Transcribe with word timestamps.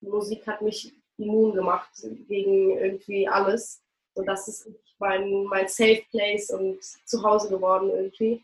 Musik 0.00 0.46
hat 0.46 0.62
mich 0.62 0.94
immun 1.18 1.52
gemacht 1.52 1.90
gegen 2.26 2.78
irgendwie 2.78 3.28
alles. 3.28 3.82
Und 4.14 4.26
das 4.26 4.48
ist 4.48 4.68
mein, 4.98 5.44
mein 5.44 5.68
Safe 5.68 6.02
Place 6.10 6.50
und 6.50 6.82
Zuhause 7.04 7.48
geworden 7.48 7.90
irgendwie. 7.90 8.42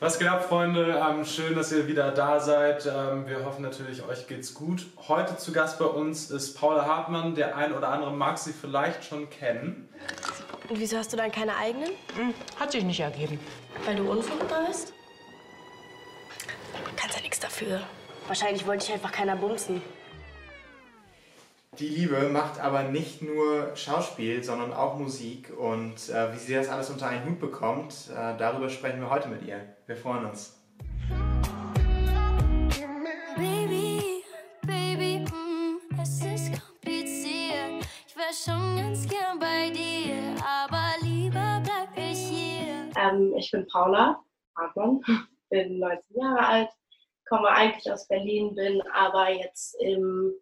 Was 0.00 0.18
geht 0.18 0.28
ab, 0.28 0.44
Freunde? 0.44 1.02
Ähm, 1.04 1.24
schön, 1.24 1.56
dass 1.56 1.72
ihr 1.72 1.88
wieder 1.88 2.12
da 2.12 2.38
seid. 2.38 2.86
Ähm, 2.86 3.26
wir 3.26 3.44
hoffen 3.44 3.62
natürlich, 3.62 4.06
euch 4.06 4.28
geht's 4.28 4.54
gut. 4.54 4.86
Heute 5.08 5.38
zu 5.38 5.52
Gast 5.52 5.78
bei 5.78 5.86
uns 5.86 6.30
ist 6.30 6.54
Paula 6.54 6.86
Hartmann. 6.86 7.34
Der 7.34 7.56
ein 7.56 7.72
oder 7.72 7.88
andere 7.88 8.12
mag 8.12 8.38
sie 8.38 8.52
vielleicht 8.52 9.04
schon 9.04 9.28
kennen. 9.28 9.88
Und 10.68 10.78
wieso 10.78 10.98
hast 10.98 11.12
du 11.12 11.16
dann 11.16 11.32
keine 11.32 11.56
eigenen? 11.56 11.90
Hm, 12.14 12.34
hat 12.60 12.70
sich 12.72 12.84
nicht 12.84 13.00
ergeben. 13.00 13.40
Weil 13.86 13.96
du 13.96 14.08
unfruchtbar 14.08 14.66
bist? 14.68 14.92
Dafür. 17.58 17.80
Wahrscheinlich 18.28 18.64
wollte 18.68 18.84
ich 18.84 18.92
einfach 18.92 19.10
keiner 19.10 19.34
bumsen. 19.34 19.82
Die 21.80 21.88
Liebe 21.88 22.28
macht 22.28 22.60
aber 22.60 22.84
nicht 22.84 23.20
nur 23.20 23.74
Schauspiel, 23.74 24.44
sondern 24.44 24.72
auch 24.72 24.96
Musik. 24.96 25.52
Und 25.58 26.08
äh, 26.08 26.32
wie 26.32 26.38
sie 26.38 26.54
das 26.54 26.68
alles 26.68 26.88
unter 26.90 27.08
einen 27.08 27.28
Hut 27.28 27.40
bekommt, 27.40 28.10
äh, 28.10 28.36
darüber 28.36 28.68
sprechen 28.68 29.00
wir 29.00 29.10
heute 29.10 29.28
mit 29.28 29.42
ihr. 29.42 29.74
Wir 29.86 29.96
freuen 29.96 30.26
uns. 30.26 30.56
Baby, 33.36 34.22
Baby, 34.64 35.24
mm, 35.24 36.00
es 36.00 36.24
ist 36.24 36.52
kompliziert. 36.52 37.84
Ich 38.06 38.16
wäre 38.16 38.32
schon 38.32 38.76
ganz 38.76 39.08
gern 39.08 39.38
bei 39.40 39.70
dir, 39.70 40.36
aber 40.46 40.90
lieber 41.02 41.60
bleib 41.64 41.88
ich 41.96 42.18
hier. 42.18 42.88
Ähm, 42.96 43.34
ich 43.36 43.50
bin 43.50 43.66
Paula 43.66 44.22
Hartmann, 44.56 45.00
bin 45.50 45.80
19 45.80 46.02
Jahre 46.16 46.46
alt, 46.46 46.68
komme 47.28 47.48
eigentlich 47.48 47.90
aus 47.90 48.08
Berlin, 48.08 48.54
bin 48.54 48.82
aber 48.92 49.30
jetzt 49.30 49.74
im 49.80 50.34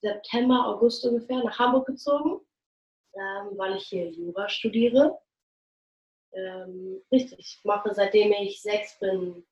September, 0.00 0.66
August 0.66 1.04
ungefähr 1.04 1.42
nach 1.42 1.58
Hamburg 1.58 1.86
gezogen, 1.86 2.40
ähm, 3.14 3.56
weil 3.56 3.76
ich 3.76 3.86
hier 3.86 4.10
Jura 4.10 4.48
studiere. 4.48 5.18
Ähm, 6.32 7.00
richtig, 7.12 7.38
ich 7.38 7.60
mache 7.64 7.94
seitdem 7.94 8.32
ich 8.32 8.60
sechs 8.60 8.98
bin, 8.98 9.44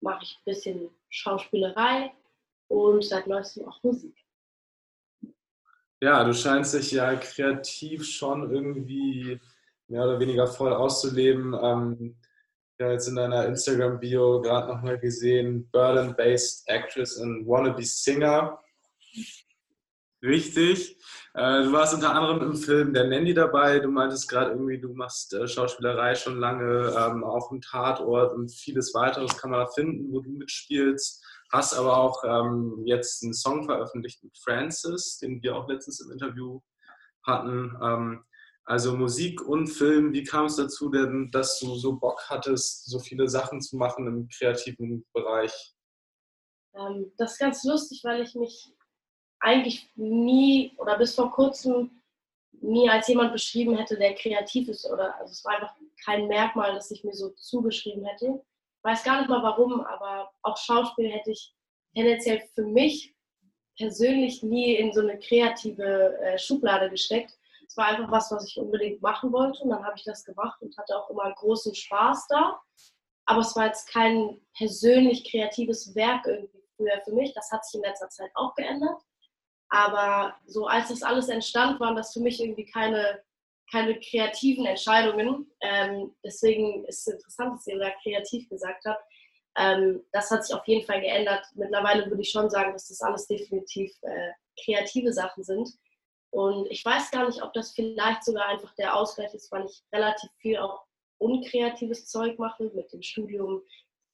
mache 0.00 0.24
ich 0.24 0.36
ein 0.36 0.44
bisschen 0.44 0.90
Schauspielerei 1.08 2.12
und 2.68 3.04
seit 3.04 3.26
neuestem 3.26 3.66
auch 3.68 3.82
Musik. 3.82 4.16
Ja, 6.02 6.24
du 6.24 6.34
scheinst 6.34 6.74
dich 6.74 6.92
ja 6.92 7.14
kreativ 7.14 8.04
schon 8.04 8.52
irgendwie 8.52 9.40
mehr 9.88 10.04
oder 10.04 10.20
weniger 10.20 10.46
voll 10.46 10.74
auszuleben. 10.74 11.54
Ähm, 11.54 12.16
ja, 12.78 12.90
jetzt 12.90 13.08
in 13.08 13.16
deiner 13.16 13.46
Instagram-Bio 13.46 14.40
gerade 14.40 14.68
nochmal 14.68 14.98
gesehen, 14.98 15.68
Berlin-based 15.70 16.68
Actress 16.68 17.20
and 17.20 17.46
Wannabe 17.46 17.84
Singer. 17.84 18.60
Richtig. 20.22 20.96
Äh, 21.34 21.64
du 21.64 21.72
warst 21.72 21.94
unter 21.94 22.14
anderem 22.14 22.40
im 22.40 22.56
Film 22.56 22.94
Der 22.94 23.06
Nandy 23.06 23.34
dabei. 23.34 23.78
Du 23.78 23.88
meintest 23.88 24.28
gerade 24.28 24.52
irgendwie, 24.52 24.80
du 24.80 24.94
machst 24.94 25.34
äh, 25.34 25.46
Schauspielerei 25.46 26.14
schon 26.14 26.38
lange, 26.38 26.94
ähm, 26.98 27.22
auch 27.22 27.52
im 27.52 27.60
Tatort 27.60 28.32
und 28.32 28.50
vieles 28.50 28.94
weiteres 28.94 29.36
kann 29.36 29.50
man 29.50 29.60
da 29.60 29.66
finden, 29.66 30.10
wo 30.12 30.20
du 30.20 30.30
mitspielst. 30.30 31.22
Hast 31.52 31.74
aber 31.74 31.98
auch 31.98 32.24
ähm, 32.24 32.82
jetzt 32.86 33.22
einen 33.22 33.34
Song 33.34 33.64
veröffentlicht 33.64 34.24
mit 34.24 34.36
Francis, 34.38 35.18
den 35.18 35.42
wir 35.42 35.54
auch 35.54 35.68
letztens 35.68 36.00
im 36.00 36.10
Interview 36.10 36.60
hatten. 37.26 37.76
Ähm, 37.82 38.24
also 38.64 38.96
Musik 38.96 39.42
und 39.42 39.66
Film, 39.66 40.12
wie 40.12 40.24
kam 40.24 40.46
es 40.46 40.56
dazu 40.56 40.88
denn, 40.88 41.30
dass 41.30 41.58
du 41.58 41.74
so 41.74 41.96
Bock 41.96 42.24
hattest, 42.28 42.86
so 42.86 42.98
viele 42.98 43.28
Sachen 43.28 43.60
zu 43.60 43.76
machen 43.76 44.06
im 44.06 44.28
kreativen 44.28 45.04
Bereich? 45.12 45.74
Ähm, 46.74 47.12
das 47.18 47.32
ist 47.32 47.38
ganz 47.38 47.64
lustig, 47.64 48.00
weil 48.04 48.22
ich 48.22 48.34
mich 48.34 48.72
eigentlich 49.40 49.90
nie 49.96 50.72
oder 50.78 50.96
bis 50.96 51.14
vor 51.14 51.30
kurzem 51.30 52.02
nie 52.52 52.88
als 52.88 53.08
jemand 53.08 53.32
beschrieben 53.32 53.76
hätte, 53.76 53.98
der 53.98 54.14
kreativ 54.14 54.68
ist. 54.68 54.90
Oder 54.90 55.14
also 55.18 55.32
es 55.32 55.44
war 55.44 55.54
einfach 55.54 55.76
kein 56.02 56.26
Merkmal, 56.28 56.74
das 56.74 56.90
ich 56.90 57.04
mir 57.04 57.12
so 57.12 57.30
zugeschrieben 57.30 58.04
hätte. 58.04 58.42
Ich 58.78 58.84
weiß 58.84 59.04
gar 59.04 59.18
nicht 59.18 59.28
mal 59.28 59.42
warum, 59.42 59.80
aber 59.82 60.30
auch 60.42 60.56
Schauspiel 60.56 61.10
hätte 61.10 61.32
ich 61.32 61.54
tendenziell 61.94 62.42
für 62.54 62.64
mich 62.64 63.14
persönlich 63.76 64.42
nie 64.42 64.76
in 64.76 64.92
so 64.92 65.00
eine 65.00 65.18
kreative 65.18 66.18
äh, 66.20 66.38
Schublade 66.38 66.88
gesteckt 66.88 67.36
es 67.74 67.78
war 67.78 67.86
einfach 67.86 68.10
was, 68.12 68.30
was 68.30 68.46
ich 68.46 68.56
unbedingt 68.56 69.02
machen 69.02 69.32
wollte 69.32 69.60
und 69.64 69.70
dann 69.70 69.84
habe 69.84 69.96
ich 69.96 70.04
das 70.04 70.24
gemacht 70.24 70.62
und 70.62 70.76
hatte 70.78 70.96
auch 70.96 71.10
immer 71.10 71.32
großen 71.32 71.74
Spaß 71.74 72.28
da. 72.28 72.60
Aber 73.26 73.40
es 73.40 73.56
war 73.56 73.66
jetzt 73.66 73.88
kein 73.88 74.40
persönlich 74.56 75.28
kreatives 75.28 75.92
Werk 75.96 76.24
irgendwie 76.24 76.62
früher 76.76 77.00
für 77.04 77.12
mich. 77.12 77.34
Das 77.34 77.50
hat 77.50 77.64
sich 77.64 77.74
in 77.74 77.84
letzter 77.84 78.08
Zeit 78.10 78.30
auch 78.34 78.54
geändert. 78.54 79.02
Aber 79.70 80.36
so 80.46 80.68
als 80.68 80.90
das 80.90 81.02
alles 81.02 81.28
entstand, 81.28 81.80
waren 81.80 81.96
das 81.96 82.12
für 82.12 82.20
mich 82.20 82.40
irgendwie 82.40 82.66
keine, 82.66 83.24
keine 83.72 83.98
kreativen 83.98 84.66
Entscheidungen. 84.66 85.50
Ähm, 85.60 86.14
deswegen 86.24 86.84
ist 86.84 87.08
es 87.08 87.14
interessant, 87.14 87.56
dass 87.56 87.66
ihr 87.66 87.80
da 87.80 87.90
kreativ 88.04 88.48
gesagt 88.50 88.84
habt. 88.84 89.02
Ähm, 89.56 90.04
das 90.12 90.30
hat 90.30 90.44
sich 90.44 90.54
auf 90.54 90.66
jeden 90.68 90.86
Fall 90.86 91.00
geändert. 91.00 91.44
Mittlerweile 91.54 92.06
würde 92.06 92.22
ich 92.22 92.30
schon 92.30 92.50
sagen, 92.50 92.72
dass 92.72 92.86
das 92.86 93.00
alles 93.00 93.26
definitiv 93.26 93.90
äh, 94.02 94.30
kreative 94.64 95.12
Sachen 95.12 95.42
sind. 95.42 95.76
Und 96.34 96.66
ich 96.68 96.84
weiß 96.84 97.12
gar 97.12 97.28
nicht, 97.28 97.40
ob 97.44 97.52
das 97.52 97.70
vielleicht 97.70 98.24
sogar 98.24 98.46
einfach 98.46 98.74
der 98.74 98.96
Ausgleich 98.96 99.32
ist, 99.34 99.52
weil 99.52 99.66
ich 99.66 99.84
relativ 99.92 100.28
viel 100.38 100.58
auch 100.58 100.84
unkreatives 101.18 102.08
Zeug 102.08 102.40
mache 102.40 102.72
mit 102.74 102.92
dem 102.92 103.02
Studium, 103.02 103.62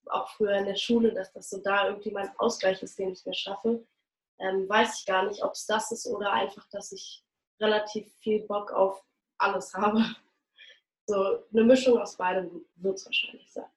auch 0.05 0.29
früher 0.29 0.53
in 0.57 0.67
der 0.67 0.77
Schule, 0.77 1.15
dass 1.15 1.33
das 1.33 1.49
so 1.49 1.63
da 1.63 1.89
irgendwie 1.89 2.11
mein 2.11 2.31
Ausgleich 2.37 2.83
ist, 2.83 2.99
den 2.99 3.13
ich 3.13 3.25
mir 3.25 3.33
schaffe. 3.33 3.87
Ähm, 4.39 4.69
weiß 4.69 5.01
ich 5.01 5.07
gar 5.07 5.27
nicht, 5.27 5.43
ob 5.43 5.53
es 5.53 5.65
das 5.65 5.93
ist 5.93 6.07
oder 6.09 6.31
einfach, 6.31 6.69
dass 6.69 6.93
ich 6.93 7.25
relativ 7.59 8.13
viel 8.17 8.41
Bock 8.47 8.71
auf 8.71 9.03
alles 9.39 9.73
habe. 9.73 10.05
So 11.07 11.43
eine 11.53 11.65
Mischung 11.65 11.99
aus 11.99 12.19
beidem 12.19 12.67
wird 12.77 12.99
es 12.99 13.07
wahrscheinlich 13.07 13.51
sein. 13.51 13.71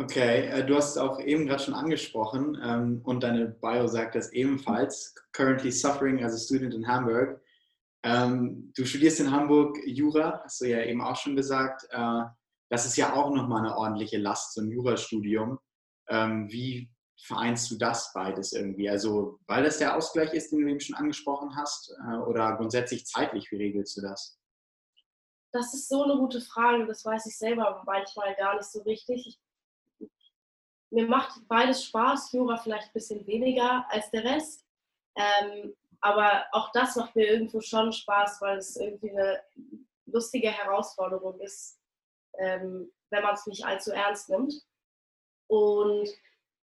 Okay, 0.00 0.46
äh, 0.46 0.64
du 0.64 0.76
hast 0.76 0.90
es 0.90 0.96
auch 0.96 1.18
eben 1.18 1.46
gerade 1.46 1.60
schon 1.60 1.74
angesprochen 1.74 2.56
ähm, 2.62 3.00
und 3.02 3.24
deine 3.24 3.48
Bio 3.48 3.88
sagt 3.88 4.14
das 4.14 4.32
ebenfalls. 4.32 5.12
Currently 5.32 5.72
suffering 5.72 6.22
as 6.22 6.34
a 6.34 6.38
student 6.38 6.72
in 6.72 6.86
Hamburg. 6.86 7.42
Ähm, 8.04 8.72
du 8.76 8.84
studierst 8.84 9.18
in 9.18 9.32
Hamburg 9.32 9.76
Jura, 9.84 10.40
hast 10.44 10.60
du 10.60 10.66
ja 10.66 10.84
eben 10.84 11.00
auch 11.00 11.16
schon 11.16 11.34
gesagt. 11.34 11.88
Äh, 11.90 12.22
das 12.70 12.86
ist 12.86 12.96
ja 12.96 13.12
auch 13.12 13.34
nochmal 13.34 13.66
eine 13.66 13.76
ordentliche 13.76 14.18
Last, 14.18 14.54
so 14.54 14.60
ein 14.60 14.70
Jurastudium. 14.70 15.58
Ähm, 16.08 16.48
wie 16.48 16.88
vereinst 17.20 17.68
du 17.72 17.76
das 17.76 18.12
beides 18.14 18.52
irgendwie? 18.52 18.88
Also, 18.88 19.40
weil 19.48 19.64
das 19.64 19.78
der 19.78 19.96
Ausgleich 19.96 20.32
ist, 20.32 20.52
den 20.52 20.60
du 20.60 20.68
eben 20.68 20.78
schon 20.78 20.94
angesprochen 20.94 21.56
hast, 21.56 21.92
äh, 22.08 22.18
oder 22.18 22.56
grundsätzlich 22.56 23.04
zeitlich, 23.04 23.50
wie 23.50 23.56
regelst 23.56 23.96
du 23.96 24.02
das? 24.02 24.38
Das 25.52 25.74
ist 25.74 25.88
so 25.88 26.04
eine 26.04 26.14
gute 26.18 26.40
Frage, 26.40 26.86
das 26.86 27.04
weiß 27.04 27.26
ich 27.26 27.36
selber 27.36 27.82
manchmal 27.84 28.36
gar 28.36 28.54
nicht 28.54 28.70
so 28.70 28.80
richtig. 28.82 29.26
Ich 29.26 29.47
mir 30.90 31.06
macht 31.06 31.46
beides 31.48 31.84
Spaß, 31.84 32.32
Jura 32.32 32.56
vielleicht 32.56 32.88
ein 32.88 32.92
bisschen 32.94 33.26
weniger 33.26 33.86
als 33.90 34.10
der 34.10 34.24
Rest. 34.24 34.64
Ähm, 35.16 35.74
aber 36.00 36.46
auch 36.52 36.70
das 36.72 36.96
macht 36.96 37.16
mir 37.16 37.26
irgendwo 37.26 37.60
schon 37.60 37.92
Spaß, 37.92 38.40
weil 38.40 38.58
es 38.58 38.76
irgendwie 38.76 39.10
eine 39.10 39.42
lustige 40.06 40.50
Herausforderung 40.50 41.40
ist, 41.40 41.80
ähm, 42.38 42.90
wenn 43.10 43.22
man 43.22 43.34
es 43.34 43.46
nicht 43.46 43.64
allzu 43.64 43.92
ernst 43.92 44.28
nimmt. 44.28 44.54
Und 45.48 46.08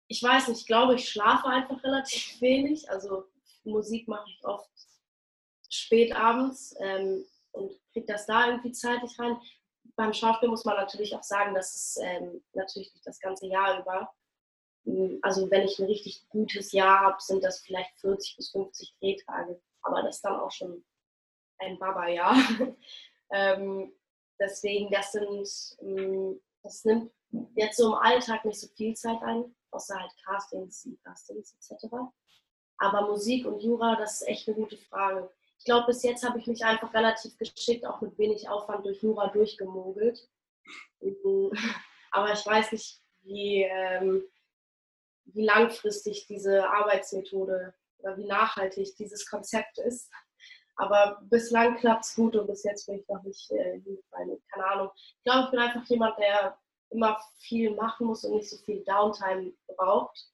ich 0.09 0.23
weiß 0.23 0.49
nicht, 0.49 0.61
ich 0.61 0.67
glaube, 0.67 0.97
ich 0.97 1.09
schlafe 1.09 1.47
einfach 1.47 1.83
relativ 1.85 2.41
wenig. 2.41 2.91
Also 2.91 3.25
Musik 3.65 4.09
mache 4.09 4.29
ich 4.29 4.45
oft 4.45 4.69
spät 5.69 6.15
abends 6.15 6.75
ähm, 6.81 7.25
und 7.53 7.73
kriege 7.93 8.07
das 8.07 8.27
da 8.27 8.49
irgendwie 8.49 8.73
zeitig 8.73 9.19
rein 9.19 9.41
beim 10.01 10.15
Schauspiel 10.15 10.49
muss 10.49 10.65
man 10.65 10.77
natürlich 10.77 11.15
auch 11.15 11.23
sagen, 11.23 11.55
dass 11.55 11.75
es 11.75 11.99
ähm, 12.01 12.43
natürlich 12.55 12.91
nicht 12.95 13.07
das 13.07 13.21
ganze 13.21 13.47
Jahr 13.47 13.81
über. 13.81 14.11
Hm, 14.87 15.19
also 15.21 15.51
wenn 15.51 15.67
ich 15.67 15.79
ein 15.79 15.85
richtig 15.85 16.27
gutes 16.31 16.73
Jahr 16.73 17.01
habe, 17.01 17.17
sind 17.21 17.45
das 17.45 17.61
vielleicht 17.61 17.95
40 18.01 18.37
bis 18.37 18.51
50 18.51 18.95
Drehtage. 18.99 19.61
Aber 19.83 20.03
das 20.03 20.17
ist 20.17 20.25
dann 20.25 20.41
auch 20.41 20.51
schon 20.51 20.83
ein 21.59 21.79
Baba-Jahr. 21.79 22.35
ähm, 23.31 23.93
deswegen, 24.39 24.91
das 24.91 25.13
sind, 25.13 25.47
hm, 25.81 26.41
das 26.63 26.83
nimmt 26.87 27.13
jetzt 27.55 27.77
so 27.77 27.89
im 27.89 27.95
Alltag 27.99 28.47
nicht 28.47 28.59
so 28.59 28.69
viel 28.69 28.95
Zeit 28.95 29.21
ein, 29.23 29.55
außer 29.71 30.01
halt 30.01 30.13
Castings, 30.25 30.89
Castings 31.05 31.55
etc. 31.61 31.89
Aber 32.79 33.07
Musik 33.07 33.45
und 33.45 33.61
Jura, 33.61 33.97
das 33.97 34.23
ist 34.23 34.29
echt 34.29 34.49
eine 34.49 34.57
gute 34.57 34.79
Frage 34.79 35.31
ich 35.61 35.67
glaube, 35.67 35.89
bis 35.89 36.03
jetzt 36.03 36.27
habe 36.27 36.39
ich 36.39 36.47
mich 36.47 36.65
einfach 36.65 36.95
relativ 36.95 37.37
geschickt, 37.37 37.85
auch 37.85 38.01
mit 38.01 38.17
wenig 38.17 38.49
Aufwand 38.49 38.87
durch 38.87 39.03
Jura 39.03 39.29
durchgemogelt. 39.29 40.27
Aber 42.13 42.33
ich 42.33 42.47
weiß 42.47 42.73
nicht, 42.73 43.03
wie, 43.21 43.65
ähm, 43.65 44.25
wie 45.27 45.45
langfristig 45.45 46.27
diese 46.27 46.67
Arbeitsmethode 46.67 47.75
oder 47.99 48.17
wie 48.17 48.25
nachhaltig 48.25 48.97
dieses 48.97 49.29
Konzept 49.29 49.79
ist. 49.81 50.11
Aber 50.77 51.21
bislang 51.25 51.77
klappt 51.77 52.07
es 52.07 52.15
gut 52.15 52.37
und 52.37 52.47
bis 52.47 52.65
jetzt 52.65 52.87
bin 52.87 53.01
ich 53.01 53.09
noch 53.09 53.23
nicht 53.23 53.51
äh, 53.51 53.83
keine 54.11 54.67
Ahnung. 54.67 54.91
Ich 54.97 55.25
glaube, 55.25 55.45
ich 55.45 55.51
bin 55.51 55.61
einfach 55.61 55.85
jemand, 55.91 56.19
der 56.19 56.59
immer 56.89 57.21
viel 57.37 57.75
machen 57.75 58.07
muss 58.07 58.25
und 58.25 58.37
nicht 58.37 58.49
so 58.49 58.57
viel 58.65 58.83
Downtime 58.85 59.53
braucht. 59.77 60.27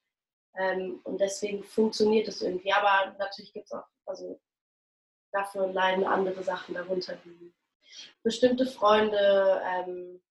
Ähm, 0.55 1.01
und 1.03 1.19
deswegen 1.19 1.65
funktioniert 1.65 2.29
es 2.29 2.41
irgendwie. 2.41 2.71
Aber 2.71 3.13
natürlich 3.19 3.51
gibt 3.51 3.65
es 3.65 3.73
auch, 3.73 3.83
also 4.05 4.39
dafür 5.31 5.67
leiden 5.67 6.05
andere 6.05 6.43
Sachen 6.43 6.75
darunter, 6.75 7.17
wie 7.23 7.53
bestimmte 8.23 8.65
Freunde, 8.65 9.61
ähm, 9.65 10.21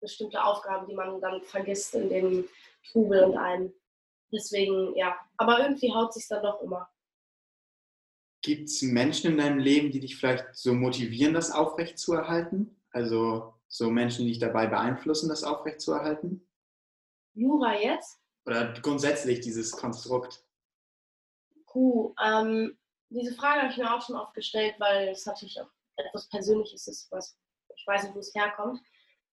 bestimmte 0.00 0.42
Aufgaben, 0.42 0.86
die 0.86 0.94
man 0.94 1.20
dann 1.20 1.42
vergisst 1.42 1.94
in 1.94 2.08
dem 2.08 2.48
Trubel 2.90 3.24
und 3.24 3.36
allem. 3.36 3.72
Deswegen, 4.32 4.96
ja, 4.96 5.18
aber 5.36 5.60
irgendwie 5.60 5.92
haut 5.92 6.14
sich 6.14 6.26
dann 6.28 6.42
doch 6.42 6.60
immer. 6.62 6.88
Gibt 8.42 8.68
es 8.68 8.80
Menschen 8.82 9.32
in 9.32 9.38
deinem 9.38 9.58
Leben, 9.58 9.90
die 9.90 10.00
dich 10.00 10.16
vielleicht 10.16 10.54
so 10.54 10.72
motivieren, 10.72 11.34
das 11.34 11.50
aufrechtzuerhalten? 11.50 12.80
Also 12.90 13.54
so 13.68 13.90
Menschen, 13.90 14.24
die 14.24 14.32
dich 14.32 14.40
dabei 14.40 14.66
beeinflussen, 14.66 15.28
das 15.28 15.44
aufrechtzuerhalten? 15.44 16.46
Jura 17.34 17.78
jetzt? 17.78 18.20
Oder 18.46 18.72
grundsätzlich 18.80 19.40
dieses 19.40 19.72
Konstrukt? 19.72 20.44
Puh, 21.66 22.14
ähm, 22.24 22.78
diese 23.10 23.34
Frage 23.34 23.62
habe 23.62 23.72
ich 23.72 23.76
mir 23.76 23.94
auch 23.94 24.04
schon 24.04 24.16
oft 24.16 24.34
gestellt, 24.34 24.76
weil 24.78 25.08
es 25.08 25.26
natürlich 25.26 25.60
auch 25.60 25.68
etwas 25.96 26.28
Persönliches 26.28 26.86
ist, 26.86 27.10
was 27.10 27.36
ich 27.76 27.86
weiß 27.86 28.04
nicht, 28.04 28.14
wo 28.14 28.18
es 28.18 28.34
herkommt. 28.34 28.80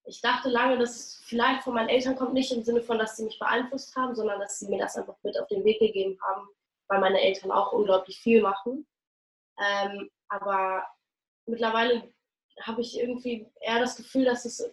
Ich 0.05 0.21
dachte 0.21 0.49
lange, 0.49 0.77
dass 0.77 0.95
es 0.95 1.21
vielleicht 1.25 1.63
von 1.63 1.73
meinen 1.73 1.89
Eltern 1.89 2.15
kommt, 2.15 2.33
nicht 2.33 2.51
im 2.51 2.63
Sinne 2.63 2.81
von, 2.81 2.97
dass 2.97 3.17
sie 3.17 3.25
mich 3.25 3.39
beeinflusst 3.39 3.95
haben, 3.95 4.15
sondern 4.15 4.39
dass 4.39 4.59
sie 4.59 4.69
mir 4.69 4.79
das 4.79 4.95
einfach 4.95 5.17
mit 5.21 5.39
auf 5.39 5.47
den 5.49 5.65
Weg 5.65 5.79
gegeben 5.79 6.17
haben, 6.21 6.47
weil 6.87 7.01
meine 7.01 7.19
Eltern 7.19 7.51
auch 7.51 7.73
unglaublich 7.73 8.17
viel 8.19 8.41
machen. 8.41 8.87
Ähm, 9.59 10.09
aber 10.29 10.85
mittlerweile 11.45 12.13
habe 12.61 12.81
ich 12.81 12.97
irgendwie 12.97 13.51
eher 13.59 13.79
das 13.79 13.97
Gefühl, 13.97 14.25
dass 14.25 14.45
es 14.45 14.63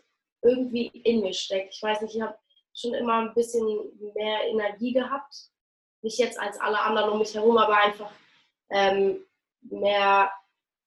irgendwie 0.42 0.86
in 0.86 1.20
mir 1.20 1.32
steckt. 1.32 1.74
Ich 1.74 1.82
weiß 1.82 2.00
nicht, 2.02 2.14
ich 2.14 2.22
habe 2.22 2.38
schon 2.72 2.94
immer 2.94 3.14
ein 3.14 3.34
bisschen 3.34 3.66
mehr 4.14 4.44
Energie 4.44 4.92
gehabt. 4.92 5.50
Nicht 6.02 6.18
jetzt 6.18 6.38
als 6.38 6.60
alle 6.60 6.80
anderen 6.80 7.10
um 7.10 7.18
mich 7.18 7.34
herum, 7.34 7.58
aber 7.58 7.76
einfach 7.76 8.10
ähm, 8.74 9.24
mehr, 9.62 10.30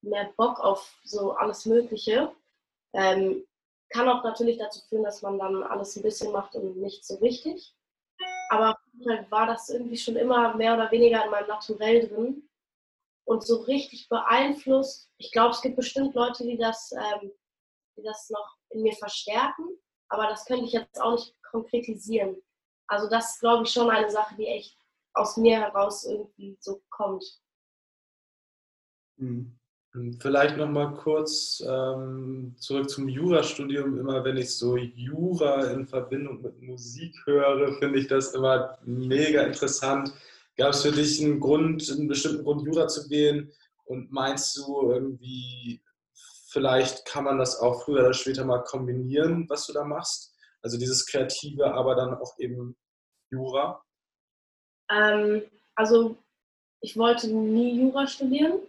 mehr 0.01 0.31
Bock 0.35 0.59
auf 0.59 0.99
so 1.03 1.31
alles 1.31 1.65
Mögliche. 1.65 2.31
Ähm, 2.93 3.47
kann 3.89 4.09
auch 4.09 4.23
natürlich 4.23 4.57
dazu 4.57 4.81
führen, 4.87 5.03
dass 5.03 5.21
man 5.21 5.39
dann 5.39 5.63
alles 5.63 5.95
ein 5.95 6.03
bisschen 6.03 6.31
macht 6.33 6.55
und 6.55 6.77
nicht 6.77 7.05
so 7.05 7.15
richtig. 7.15 7.73
Aber 8.49 8.77
war 9.29 9.47
das 9.47 9.69
irgendwie 9.69 9.97
schon 9.97 10.17
immer 10.17 10.55
mehr 10.55 10.73
oder 10.73 10.91
weniger 10.91 11.23
in 11.23 11.31
meinem 11.31 11.47
Naturell 11.47 12.07
drin. 12.07 12.49
Und 13.25 13.45
so 13.45 13.57
richtig 13.61 14.07
beeinflusst, 14.09 15.09
ich 15.17 15.31
glaube, 15.31 15.51
es 15.51 15.61
gibt 15.61 15.75
bestimmt 15.75 16.15
Leute, 16.15 16.43
die 16.43 16.57
das, 16.57 16.91
ähm, 16.93 17.31
die 17.97 18.03
das 18.03 18.29
noch 18.29 18.57
in 18.69 18.83
mir 18.83 18.93
verstärken, 18.93 19.65
aber 20.09 20.27
das 20.27 20.45
könnte 20.45 20.65
ich 20.65 20.71
jetzt 20.71 21.01
auch 21.01 21.11
nicht 21.11 21.35
konkretisieren. 21.43 22.41
Also 22.87 23.09
das 23.09 23.33
ist, 23.33 23.39
glaube 23.41 23.63
ich, 23.63 23.71
schon 23.71 23.89
eine 23.89 24.09
Sache, 24.09 24.35
die 24.35 24.47
echt 24.47 24.77
aus 25.13 25.35
mir 25.35 25.59
heraus 25.59 26.05
irgendwie 26.05 26.57
so 26.61 26.81
kommt. 26.89 27.25
Mhm. 29.17 29.57
Vielleicht 30.19 30.57
noch 30.57 30.69
mal 30.69 30.93
kurz 30.93 31.63
ähm, 31.65 32.55
zurück 32.59 32.89
zum 32.89 33.07
Jurastudium. 33.07 33.99
Immer 33.99 34.23
wenn 34.23 34.37
ich 34.37 34.55
so 34.55 34.77
Jura 34.77 35.71
in 35.71 35.87
Verbindung 35.87 36.41
mit 36.41 36.61
Musik 36.61 37.15
höre, 37.25 37.73
finde 37.79 37.99
ich 37.99 38.07
das 38.07 38.33
immer 38.33 38.77
mega 38.85 39.41
interessant. 39.43 40.13
Gab 40.55 40.73
es 40.73 40.83
für 40.83 40.91
dich 40.91 41.23
einen 41.23 41.39
Grund, 41.39 41.89
einen 41.89 42.07
bestimmten 42.07 42.43
Grund, 42.43 42.63
Jura 42.63 42.87
zu 42.87 43.07
gehen? 43.07 43.51
Und 43.85 44.11
meinst 44.11 44.57
du 44.57 44.91
irgendwie, 44.91 45.81
vielleicht 46.49 47.05
kann 47.05 47.23
man 47.23 47.39
das 47.39 47.59
auch 47.59 47.83
früher 47.83 48.01
oder 48.01 48.13
später 48.13 48.45
mal 48.45 48.63
kombinieren, 48.63 49.49
was 49.49 49.65
du 49.65 49.73
da 49.73 49.83
machst? 49.83 50.35
Also 50.61 50.77
dieses 50.77 51.05
Kreative, 51.07 51.73
aber 51.73 51.95
dann 51.95 52.13
auch 52.13 52.37
eben 52.37 52.75
Jura? 53.31 53.81
Ähm, 54.91 55.43
also 55.75 56.17
ich 56.81 56.97
wollte 56.97 57.29
nie 57.29 57.79
Jura 57.81 58.05
studieren 58.05 58.59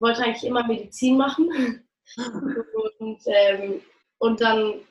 wollte 0.00 0.22
eigentlich 0.22 0.44
immer 0.44 0.66
Medizin 0.66 1.16
machen. 1.16 1.86
und, 2.98 3.20
ähm, 3.26 3.82
und 4.18 4.40
dann 4.40 4.86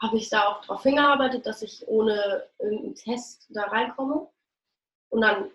habe 0.00 0.16
ich 0.16 0.28
da 0.28 0.48
auch 0.48 0.60
darauf 0.62 0.82
hingearbeitet, 0.82 1.46
dass 1.46 1.62
ich 1.62 1.86
ohne 1.88 2.46
irgendeinen 2.58 2.94
Test 2.94 3.46
da 3.50 3.62
reinkomme. 3.62 4.28
Und 5.08 5.20
dann 5.22 5.50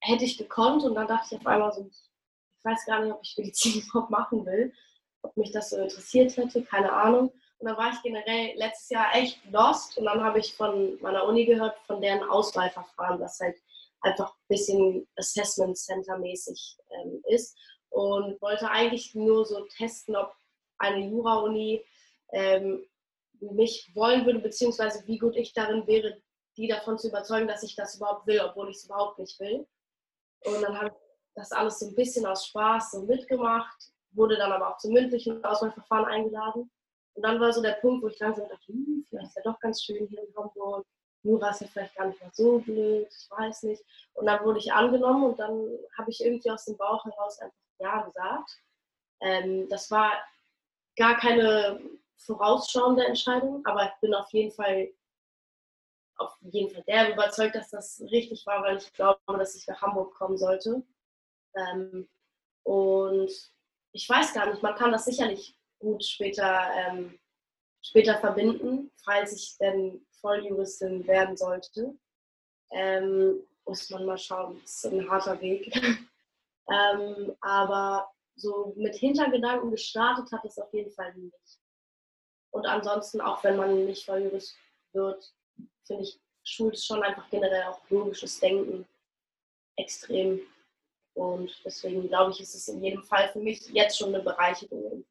hätte 0.00 0.24
ich 0.24 0.38
gekonnt 0.38 0.84
und 0.84 0.94
dann 0.94 1.08
dachte 1.08 1.34
ich 1.34 1.40
auf 1.40 1.46
einmal 1.46 1.72
so, 1.72 1.86
ich 1.88 2.64
weiß 2.64 2.86
gar 2.86 3.02
nicht, 3.02 3.12
ob 3.12 3.20
ich 3.22 3.36
Medizin 3.38 3.82
überhaupt 3.88 4.10
machen 4.10 4.44
will, 4.44 4.72
ob 5.22 5.36
mich 5.36 5.50
das 5.52 5.70
so 5.70 5.76
interessiert 5.76 6.36
hätte, 6.36 6.62
keine 6.62 6.92
Ahnung. 6.92 7.32
Und 7.58 7.66
dann 7.66 7.76
war 7.76 7.92
ich 7.92 8.02
generell 8.02 8.56
letztes 8.56 8.90
Jahr 8.90 9.14
echt 9.14 9.40
lost 9.50 9.98
und 9.98 10.04
dann 10.04 10.22
habe 10.22 10.38
ich 10.38 10.54
von 10.54 11.00
meiner 11.00 11.24
Uni 11.24 11.44
gehört, 11.44 11.76
von 11.86 12.00
deren 12.00 12.22
Auswahlverfahren, 12.28 13.18
das 13.18 13.40
halt 13.40 13.56
einfach 14.00 14.30
ein 14.30 14.48
bisschen 14.48 15.08
Assessment 15.16 15.76
Center 15.76 16.18
mäßig 16.18 16.76
ähm, 16.90 17.20
ist 17.26 17.56
und 17.90 18.40
wollte 18.40 18.70
eigentlich 18.70 19.14
nur 19.14 19.44
so 19.44 19.60
testen, 19.76 20.16
ob 20.16 20.34
eine 20.78 21.06
Jura-Uni 21.06 21.84
ähm, 22.32 22.84
mich 23.40 23.90
wollen 23.94 24.26
würde, 24.26 24.40
beziehungsweise 24.40 25.06
wie 25.06 25.18
gut 25.18 25.36
ich 25.36 25.52
darin 25.52 25.86
wäre, 25.86 26.20
die 26.56 26.68
davon 26.68 26.98
zu 26.98 27.08
überzeugen, 27.08 27.48
dass 27.48 27.62
ich 27.62 27.76
das 27.76 27.96
überhaupt 27.96 28.26
will, 28.26 28.40
obwohl 28.40 28.70
ich 28.70 28.76
es 28.76 28.84
überhaupt 28.84 29.18
nicht 29.18 29.38
will. 29.40 29.66
Und 30.44 30.62
dann 30.62 30.76
habe 30.76 30.88
ich 30.88 30.94
das 31.34 31.52
alles 31.52 31.78
so 31.78 31.86
ein 31.86 31.94
bisschen 31.94 32.26
aus 32.26 32.46
Spaß 32.46 32.92
so 32.92 33.02
mitgemacht, 33.02 33.92
wurde 34.12 34.36
dann 34.36 34.52
aber 34.52 34.70
auch 34.70 34.78
zum 34.78 34.92
mündlichen 34.92 35.44
Auswahlverfahren 35.44 36.06
eingeladen. 36.06 36.70
Und 37.14 37.22
dann 37.22 37.40
war 37.40 37.52
so 37.52 37.62
der 37.62 37.72
Punkt, 37.72 38.02
wo 38.02 38.08
ich 38.08 38.18
langsam 38.18 38.48
dachte, 38.48 38.66
hm, 38.66 39.04
vielleicht 39.08 39.28
ist 39.28 39.36
ja 39.36 39.42
doch 39.42 39.60
ganz 39.60 39.82
schön 39.82 40.06
hier 40.08 40.22
in 40.22 40.34
Hamburg. 40.36 40.84
Jura 41.22 41.50
ist 41.50 41.60
ja 41.60 41.66
vielleicht 41.66 41.94
gar 41.96 42.06
nicht 42.06 42.20
mal 42.20 42.30
so 42.32 42.58
blöd, 42.58 43.08
ich 43.10 43.30
weiß 43.30 43.64
nicht. 43.64 43.82
Und 44.14 44.26
dann 44.26 44.44
wurde 44.44 44.58
ich 44.58 44.72
angenommen 44.72 45.24
und 45.24 45.38
dann 45.38 45.78
habe 45.96 46.10
ich 46.10 46.24
irgendwie 46.24 46.50
aus 46.50 46.64
dem 46.64 46.76
Bauch 46.76 47.04
heraus 47.04 47.38
einfach 47.40 47.67
ja 47.78 48.02
gesagt. 48.02 48.58
Ähm, 49.20 49.68
das 49.68 49.90
war 49.90 50.12
gar 50.96 51.16
keine 51.16 51.80
vorausschauende 52.16 53.04
Entscheidung, 53.06 53.64
aber 53.66 53.84
ich 53.84 54.00
bin 54.00 54.14
auf 54.14 54.30
jeden 54.32 54.52
Fall 54.52 54.90
auf 56.18 56.36
jeden 56.40 56.70
Fall 56.70 56.82
der 56.82 57.12
überzeugt, 57.12 57.54
dass 57.54 57.70
das 57.70 58.00
richtig 58.10 58.44
war, 58.46 58.62
weil 58.62 58.78
ich 58.78 58.92
glaube, 58.92 59.20
dass 59.26 59.54
ich 59.54 59.66
nach 59.66 59.80
Hamburg 59.80 60.14
kommen 60.14 60.36
sollte. 60.36 60.82
Ähm, 61.54 62.08
und 62.64 63.30
ich 63.92 64.08
weiß 64.08 64.34
gar 64.34 64.50
nicht, 64.50 64.62
man 64.62 64.74
kann 64.74 64.92
das 64.92 65.04
sicherlich 65.04 65.56
gut 65.78 66.04
später, 66.04 66.70
ähm, 66.74 67.18
später 67.82 68.18
verbinden, 68.18 68.90
falls 69.04 69.32
ich 69.32 69.56
denn 69.58 70.04
Volljuristin 70.20 71.06
werden 71.06 71.36
sollte. 71.36 71.96
Ähm, 72.70 73.40
muss 73.64 73.88
man 73.90 74.04
mal 74.04 74.18
schauen, 74.18 74.60
das 74.62 74.84
ist 74.84 74.92
ein 74.92 75.08
harter 75.08 75.40
Weg. 75.40 75.72
Ähm, 76.70 77.34
aber 77.40 78.10
so 78.36 78.74
mit 78.76 78.94
Hintergedanken 78.96 79.70
gestartet 79.70 80.30
hat 80.32 80.44
es 80.44 80.58
auf 80.58 80.72
jeden 80.72 80.90
Fall 80.90 81.14
nicht. 81.14 81.58
Und 82.50 82.66
ansonsten, 82.66 83.20
auch 83.20 83.42
wenn 83.44 83.56
man 83.56 83.84
nicht 83.84 84.04
Volljurist 84.04 84.56
wird, 84.92 85.34
finde 85.86 86.04
ich, 86.04 86.20
schult 86.44 86.74
es 86.74 86.84
schon 86.84 87.02
einfach 87.02 87.28
generell 87.30 87.64
auch 87.64 87.80
logisches 87.90 88.38
Denken 88.40 88.86
extrem. 89.76 90.40
Und 91.14 91.50
deswegen 91.64 92.08
glaube 92.08 92.30
ich, 92.32 92.40
ist 92.40 92.54
es 92.54 92.68
in 92.68 92.82
jedem 92.82 93.02
Fall 93.02 93.28
für 93.28 93.40
mich 93.40 93.68
jetzt 93.70 93.98
schon 93.98 94.14
eine 94.14 94.22
Bereicherung. 94.22 95.04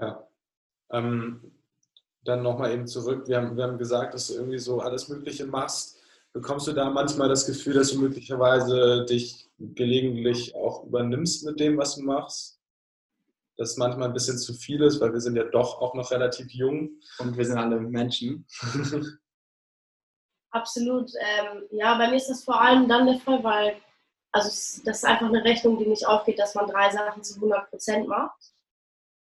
Ja. 0.00 0.28
Ähm, 0.90 1.52
dann 2.22 2.42
nochmal 2.42 2.72
eben 2.72 2.86
zurück. 2.86 3.26
Wir 3.26 3.38
haben, 3.38 3.56
wir 3.56 3.64
haben 3.64 3.78
gesagt, 3.78 4.14
dass 4.14 4.28
du 4.28 4.34
irgendwie 4.34 4.58
so 4.58 4.80
alles 4.80 5.08
Mögliche 5.08 5.46
machst. 5.46 5.97
Bekommst 6.38 6.68
du 6.68 6.72
da 6.72 6.88
manchmal 6.88 7.28
das 7.28 7.46
Gefühl, 7.46 7.74
dass 7.74 7.90
du 7.90 7.98
möglicherweise 7.98 9.04
dich 9.06 9.50
gelegentlich 9.58 10.54
auch 10.54 10.84
übernimmst 10.84 11.44
mit 11.44 11.58
dem, 11.58 11.76
was 11.76 11.96
du 11.96 12.02
machst? 12.02 12.60
Dass 13.56 13.76
manchmal 13.76 14.06
ein 14.06 14.14
bisschen 14.14 14.38
zu 14.38 14.54
viel 14.54 14.80
ist, 14.82 15.00
weil 15.00 15.12
wir 15.12 15.20
sind 15.20 15.34
ja 15.34 15.42
doch 15.42 15.80
auch 15.80 15.94
noch 15.94 16.12
relativ 16.12 16.48
jung. 16.52 16.90
Und 17.18 17.36
wir 17.36 17.44
sind 17.44 17.58
alle 17.58 17.80
Menschen. 17.80 18.46
Absolut. 20.52 21.10
Ähm, 21.20 21.64
ja, 21.72 21.98
bei 21.98 22.08
mir 22.08 22.16
ist 22.18 22.30
das 22.30 22.44
vor 22.44 22.60
allem 22.60 22.88
dann 22.88 23.06
der 23.06 23.18
Fall, 23.18 23.42
weil 23.42 23.74
also 24.30 24.48
das 24.84 24.98
ist 24.98 25.04
einfach 25.04 25.26
eine 25.26 25.42
Rechnung, 25.42 25.76
die 25.76 25.86
nicht 25.86 26.06
aufgeht, 26.06 26.38
dass 26.38 26.54
man 26.54 26.68
drei 26.68 26.88
Sachen 26.90 27.24
zu 27.24 27.34
100 27.34 27.68
Prozent 27.68 28.06
macht. 28.06 28.52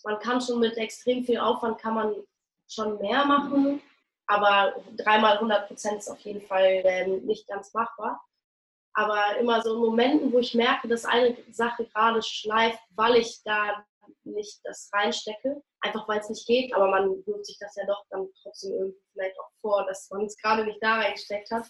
Man 0.02 0.18
kann 0.18 0.40
schon 0.40 0.58
mit 0.58 0.76
extrem 0.78 1.22
viel 1.22 1.38
Aufwand 1.38 1.78
kann 1.78 1.94
man 1.94 2.14
schon 2.66 2.98
mehr 2.98 3.24
machen, 3.24 3.80
aber 4.26 4.74
dreimal 4.96 5.34
100 5.34 5.68
Prozent 5.68 5.98
ist 5.98 6.08
auf 6.08 6.20
jeden 6.20 6.40
Fall 6.40 6.82
ähm, 6.84 7.24
nicht 7.26 7.46
ganz 7.46 7.72
machbar. 7.74 8.24
Aber 8.94 9.36
immer 9.38 9.60
so 9.62 9.74
in 9.74 9.80
Momenten, 9.80 10.32
wo 10.32 10.38
ich 10.38 10.54
merke, 10.54 10.86
dass 10.86 11.04
eine 11.04 11.36
Sache 11.50 11.84
gerade 11.86 12.22
schleift, 12.22 12.78
weil 12.90 13.16
ich 13.16 13.42
da 13.44 13.84
nicht 14.22 14.60
das 14.64 14.90
reinstecke, 14.92 15.62
einfach 15.80 16.06
weil 16.08 16.20
es 16.20 16.28
nicht 16.28 16.46
geht, 16.46 16.74
aber 16.74 16.88
man 16.88 17.08
wirft 17.26 17.46
sich 17.46 17.58
das 17.58 17.74
ja 17.76 17.84
doch 17.86 18.04
dann 18.10 18.28
trotzdem 18.42 18.72
irgendwie 18.72 19.02
vielleicht 19.12 19.38
auch 19.38 19.50
vor, 19.60 19.84
dass 19.86 20.08
man 20.10 20.24
es 20.24 20.36
gerade 20.38 20.64
nicht 20.64 20.82
da 20.82 20.96
reingesteckt 20.96 21.50
hat. 21.50 21.66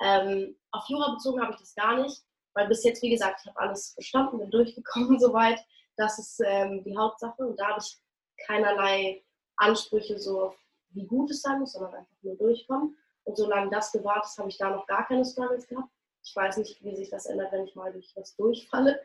Ähm, 0.00 0.56
auf 0.70 0.84
Jura 0.88 1.12
bezogen 1.12 1.40
habe 1.40 1.52
ich 1.52 1.58
das 1.58 1.74
gar 1.74 2.02
nicht, 2.02 2.22
weil 2.54 2.68
bis 2.68 2.84
jetzt, 2.84 3.02
wie 3.02 3.10
gesagt, 3.10 3.40
ich 3.42 3.48
habe 3.48 3.60
alles 3.60 3.94
bestanden, 3.94 4.38
bin 4.38 4.50
durchgekommen 4.50 5.18
soweit. 5.20 5.60
Das 5.96 6.18
ist 6.18 6.40
ähm, 6.44 6.82
die 6.84 6.96
Hauptsache 6.96 7.42
und 7.46 7.58
da 7.58 7.68
habe 7.68 7.80
ich 7.80 7.98
keinerlei 8.46 9.22
Ansprüche 9.56 10.18
so 10.18 10.42
auf 10.44 10.56
wie 10.94 11.06
gut 11.06 11.30
es 11.30 11.42
sein 11.42 11.60
muss, 11.60 11.72
sondern 11.72 11.94
einfach 11.94 12.22
nur 12.22 12.36
durchkommen. 12.36 12.96
Und 13.24 13.36
solange 13.36 13.70
das 13.70 13.92
gewahrt 13.92 14.24
ist, 14.24 14.38
habe 14.38 14.48
ich 14.48 14.58
da 14.58 14.70
noch 14.70 14.86
gar 14.86 15.06
keine 15.06 15.24
Struggles 15.24 15.66
gehabt. 15.66 15.90
Ich 16.24 16.34
weiß 16.34 16.56
nicht, 16.58 16.82
wie 16.84 16.96
sich 16.96 17.10
das 17.10 17.26
ändert, 17.26 17.52
wenn 17.52 17.64
ich 17.64 17.74
mal 17.74 17.92
durch 17.92 18.12
was 18.16 18.34
durchfalle. 18.36 19.00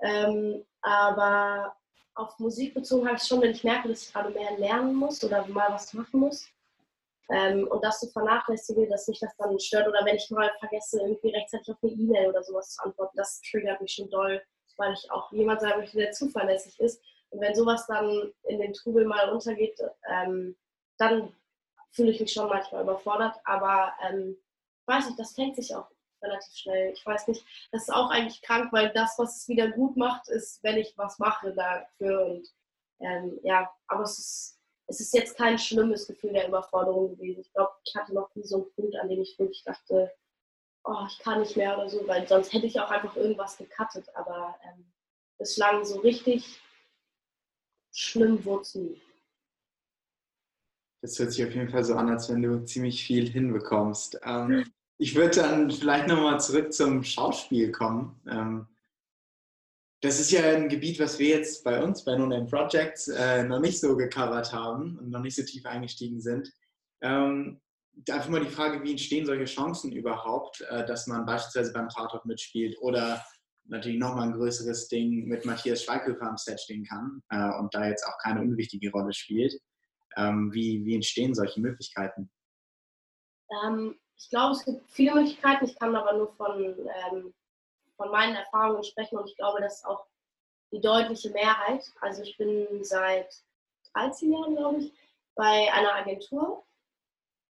Ähm, 0.00 0.64
aber 0.82 1.74
auf 2.14 2.38
Musik 2.38 2.74
bezogen 2.74 3.06
habe 3.06 3.16
ich 3.16 3.22
schon, 3.22 3.40
wenn 3.40 3.52
ich 3.52 3.64
merke, 3.64 3.88
dass 3.88 4.02
ich 4.02 4.12
gerade 4.12 4.30
mehr 4.30 4.56
lernen 4.58 4.94
muss 4.94 5.22
oder 5.22 5.46
mal 5.46 5.72
was 5.72 5.92
machen 5.92 6.20
muss. 6.20 6.48
Ähm, 7.28 7.66
und 7.68 7.82
das 7.82 8.00
zu 8.00 8.08
vernachlässigen, 8.08 8.88
dass 8.88 9.08
mich 9.08 9.18
das 9.18 9.36
dann 9.36 9.58
stört 9.58 9.88
oder 9.88 10.04
wenn 10.04 10.16
ich 10.16 10.30
mal 10.30 10.50
vergesse, 10.60 11.00
irgendwie 11.00 11.30
rechtzeitig 11.30 11.68
auf 11.70 11.82
eine 11.82 11.92
E-Mail 11.92 12.28
oder 12.28 12.42
sowas 12.42 12.74
zu 12.74 12.84
antworten, 12.84 13.16
das 13.16 13.40
triggert 13.40 13.80
mich 13.80 13.92
schon 13.92 14.08
doll, 14.10 14.40
weil 14.76 14.92
ich 14.92 15.10
auch 15.10 15.32
jemand 15.32 15.60
sein 15.60 15.78
möchte, 15.78 15.98
der 15.98 16.12
zuverlässig 16.12 16.78
ist. 16.78 17.02
Und 17.30 17.40
wenn 17.40 17.54
sowas 17.54 17.86
dann 17.86 18.32
in 18.44 18.60
den 18.60 18.72
Trubel 18.72 19.04
mal 19.04 19.30
untergeht, 19.30 19.78
ähm, 20.08 20.56
dann 20.98 21.34
fühle 21.90 22.10
ich 22.10 22.20
mich 22.20 22.32
schon 22.32 22.48
manchmal 22.48 22.82
überfordert. 22.82 23.36
Aber 23.44 23.92
ähm, 24.02 24.36
weiß 24.86 25.06
nicht, 25.06 25.18
das 25.18 25.34
fängt 25.34 25.56
sich 25.56 25.74
auch 25.74 25.88
relativ 26.22 26.54
schnell. 26.54 26.92
Ich 26.92 27.04
weiß 27.04 27.28
nicht, 27.28 27.44
das 27.72 27.82
ist 27.82 27.94
auch 27.94 28.10
eigentlich 28.10 28.42
krank, 28.42 28.72
weil 28.72 28.92
das, 28.92 29.18
was 29.18 29.36
es 29.36 29.48
wieder 29.48 29.70
gut 29.70 29.96
macht, 29.96 30.28
ist, 30.28 30.62
wenn 30.62 30.76
ich 30.76 30.96
was 30.96 31.18
mache 31.18 31.52
dafür. 31.52 32.26
Und 32.26 32.48
ähm, 33.00 33.38
ja, 33.42 33.70
aber 33.88 34.02
es 34.02 34.18
ist, 34.18 34.60
es 34.88 35.00
ist 35.00 35.14
jetzt 35.14 35.36
kein 35.36 35.58
schlimmes 35.58 36.06
Gefühl 36.06 36.32
der 36.32 36.48
Überforderung 36.48 37.16
gewesen. 37.16 37.40
Ich 37.40 37.52
glaube, 37.52 37.72
ich 37.84 37.94
hatte 37.94 38.14
noch 38.14 38.34
nie 38.34 38.44
so 38.44 38.56
einen 38.56 38.72
Punkt, 38.74 38.96
an 38.96 39.08
dem 39.08 39.22
ich 39.22 39.38
wirklich 39.38 39.64
dachte, 39.64 40.12
oh, 40.84 41.04
ich 41.08 41.18
kann 41.18 41.40
nicht 41.40 41.56
mehr 41.56 41.76
oder 41.76 41.88
so, 41.88 42.06
weil 42.06 42.26
sonst 42.28 42.52
hätte 42.52 42.66
ich 42.66 42.78
auch 42.78 42.90
einfach 42.90 43.16
irgendwas 43.16 43.56
gecuttet. 43.56 44.08
Aber 44.14 44.56
ähm, 44.64 44.92
bislang 45.38 45.84
so 45.84 45.98
richtig 46.00 46.60
schlimm 47.92 48.44
wurde 48.44 48.62
es 48.62 48.74
nie. 48.74 49.02
Das 51.06 51.20
hört 51.20 51.30
sich 51.30 51.46
auf 51.46 51.54
jeden 51.54 51.68
Fall 51.68 51.84
so 51.84 51.94
an, 51.94 52.08
als 52.08 52.28
wenn 52.28 52.42
du 52.42 52.64
ziemlich 52.64 53.04
viel 53.04 53.28
hinbekommst. 53.28 54.18
Ähm, 54.24 54.64
ich 54.98 55.14
würde 55.14 55.36
dann 55.36 55.70
vielleicht 55.70 56.08
nochmal 56.08 56.40
zurück 56.40 56.72
zum 56.72 57.04
Schauspiel 57.04 57.70
kommen. 57.70 58.20
Ähm, 58.28 58.66
das 60.02 60.18
ist 60.18 60.32
ja 60.32 60.42
ein 60.42 60.68
Gebiet, 60.68 60.98
was 60.98 61.20
wir 61.20 61.28
jetzt 61.28 61.62
bei 61.62 61.80
uns 61.80 62.04
bei 62.04 62.16
No 62.16 62.26
Name 62.26 62.46
Projects 62.46 63.06
äh, 63.06 63.44
noch 63.44 63.60
nicht 63.60 63.78
so 63.78 63.96
gecovert 63.96 64.52
haben 64.52 64.98
und 64.98 65.10
noch 65.10 65.20
nicht 65.20 65.36
so 65.36 65.44
tief 65.44 65.64
eingestiegen 65.64 66.20
sind. 66.20 66.52
Ähm, 67.02 67.60
einfach 68.10 68.28
mal 68.28 68.44
die 68.44 68.50
Frage, 68.50 68.82
wie 68.82 68.90
entstehen 68.90 69.26
solche 69.26 69.44
Chancen 69.44 69.92
überhaupt, 69.92 70.60
äh, 70.70 70.84
dass 70.86 71.06
man 71.06 71.24
beispielsweise 71.24 71.72
beim 71.72 71.88
Tatort 71.88 72.26
mitspielt 72.26 72.76
oder 72.80 73.24
natürlich 73.66 74.00
nochmal 74.00 74.26
ein 74.26 74.34
größeres 74.34 74.88
Ding 74.88 75.26
mit 75.26 75.44
Matthias 75.44 75.84
Schweighöfer 75.84 76.28
am 76.28 76.36
Set 76.36 76.60
stehen 76.60 76.84
kann 76.84 77.22
äh, 77.28 77.60
und 77.60 77.72
da 77.72 77.86
jetzt 77.86 78.04
auch 78.04 78.18
keine 78.24 78.40
unwichtige 78.40 78.90
Rolle 78.90 79.12
spielt. 79.12 79.56
Ähm, 80.16 80.52
wie, 80.52 80.84
wie 80.84 80.94
entstehen 80.94 81.34
solche 81.34 81.60
Möglichkeiten? 81.60 82.30
Ähm, 83.64 83.98
ich 84.16 84.30
glaube, 84.30 84.52
es 84.52 84.64
gibt 84.64 84.90
viele 84.90 85.14
Möglichkeiten. 85.14 85.66
Ich 85.66 85.78
kann 85.78 85.94
aber 85.94 86.14
nur 86.14 86.34
von, 86.36 86.62
ähm, 86.62 87.34
von 87.96 88.10
meinen 88.10 88.36
Erfahrungen 88.36 88.82
sprechen 88.84 89.18
und 89.18 89.28
ich 89.28 89.36
glaube, 89.36 89.60
das 89.60 89.76
ist 89.76 89.84
auch 89.84 90.06
die 90.72 90.80
deutliche 90.80 91.30
Mehrheit. 91.30 91.84
Also 92.00 92.22
ich 92.22 92.36
bin 92.36 92.82
seit 92.82 93.32
13 93.92 94.32
Jahren, 94.32 94.56
glaube 94.56 94.78
ich, 94.78 94.92
bei 95.34 95.72
einer 95.72 95.94
Agentur 95.94 96.66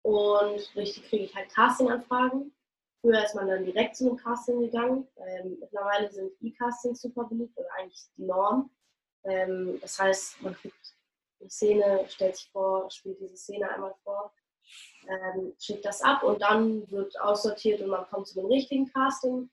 und 0.03 0.75
durch 0.75 0.93
die 0.93 1.01
kriege 1.01 1.25
ich 1.25 1.35
halt 1.35 1.49
Casting-Anfragen. 1.49 2.53
Früher 3.01 3.23
ist 3.23 3.35
man 3.35 3.47
dann 3.47 3.65
direkt 3.65 3.97
zu 3.97 4.07
einem 4.07 4.17
Casting 4.17 4.61
gegangen. 4.61 5.07
Ähm, 5.17 5.57
mittlerweile 5.59 6.09
sind 6.11 6.31
E-Castings 6.41 7.01
super 7.01 7.25
beliebt 7.25 7.57
oder 7.57 7.67
eigentlich 7.77 8.01
die 8.15 8.23
Norm. 8.23 8.69
Ähm, 9.25 9.77
das 9.81 9.99
heißt, 9.99 10.41
man 10.41 10.55
kriegt 10.55 10.95
Szene, 11.49 12.05
stellt 12.07 12.35
sich 12.35 12.49
vor, 12.51 12.89
spielt 12.91 13.19
diese 13.19 13.37
Szene 13.37 13.69
einmal 13.69 13.93
vor 14.03 14.33
ähm, 15.07 15.53
schickt 15.59 15.85
das 15.85 16.01
ab 16.01 16.23
und 16.23 16.41
dann 16.41 16.89
wird 16.91 17.19
aussortiert 17.19 17.81
und 17.81 17.89
man 17.89 18.07
kommt 18.09 18.27
zu 18.27 18.35
dem 18.35 18.45
richtigen 18.45 18.91
Casting. 18.91 19.49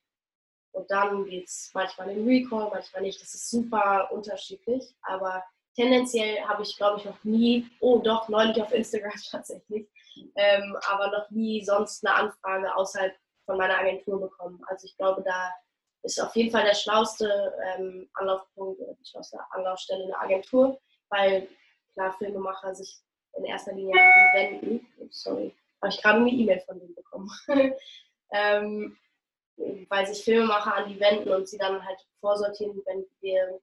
Und 0.72 0.88
dann 0.90 1.24
geht 1.24 1.48
es 1.48 1.70
manchmal 1.74 2.10
in 2.10 2.26
Recall, 2.26 2.70
manchmal 2.70 3.02
nicht. 3.02 3.20
Das 3.20 3.34
ist 3.34 3.50
super 3.50 4.08
unterschiedlich. 4.12 4.94
Aber 5.02 5.42
tendenziell 5.74 6.40
habe 6.42 6.62
ich, 6.62 6.76
glaube 6.76 7.00
ich, 7.00 7.04
noch 7.04 7.22
nie, 7.24 7.68
oh 7.80 7.98
doch, 7.98 8.28
neulich 8.28 8.62
auf 8.62 8.72
Instagram 8.72 9.12
tatsächlich, 9.30 9.88
ähm, 10.36 10.76
aber 10.88 11.10
noch 11.10 11.28
nie 11.30 11.64
sonst 11.64 12.06
eine 12.06 12.14
Anfrage 12.14 12.74
außerhalb 12.74 13.14
von 13.46 13.56
meiner 13.56 13.78
Agentur 13.78 14.20
bekommen. 14.20 14.62
Also 14.68 14.86
ich 14.86 14.96
glaube, 14.96 15.22
da 15.24 15.52
ist 16.02 16.20
auf 16.20 16.34
jeden 16.36 16.52
Fall 16.52 16.64
der 16.64 16.74
schlauste 16.74 17.52
ähm, 17.66 18.08
Anlaufpunkt 18.14 18.80
die 18.80 19.04
schlauste 19.04 19.38
Anlaufstelle 19.50 20.04
eine 20.04 20.18
Agentur, 20.18 20.80
weil 21.10 21.48
klar 21.94 22.12
Filmemacher 22.18 22.74
sich 22.74 23.00
in 23.36 23.44
erster 23.44 23.72
Linie 23.72 23.94
an 23.94 24.34
wenden. 24.34 24.86
Sorry, 25.10 25.54
habe 25.80 25.92
ich 25.92 26.02
gerade 26.02 26.20
eine 26.20 26.30
E-Mail 26.30 26.60
von 26.60 26.78
denen 26.78 26.94
bekommen. 26.94 27.30
ähm, 28.32 28.96
weil 29.88 30.06
sich 30.06 30.24
Filmemacher 30.24 30.74
an 30.74 30.88
die 30.88 30.98
wenden 30.98 31.30
und 31.30 31.48
sie 31.48 31.58
dann 31.58 31.84
halt 31.84 31.98
vorsortieren, 32.20 32.80
wenn 32.86 33.06
wir 33.20 33.60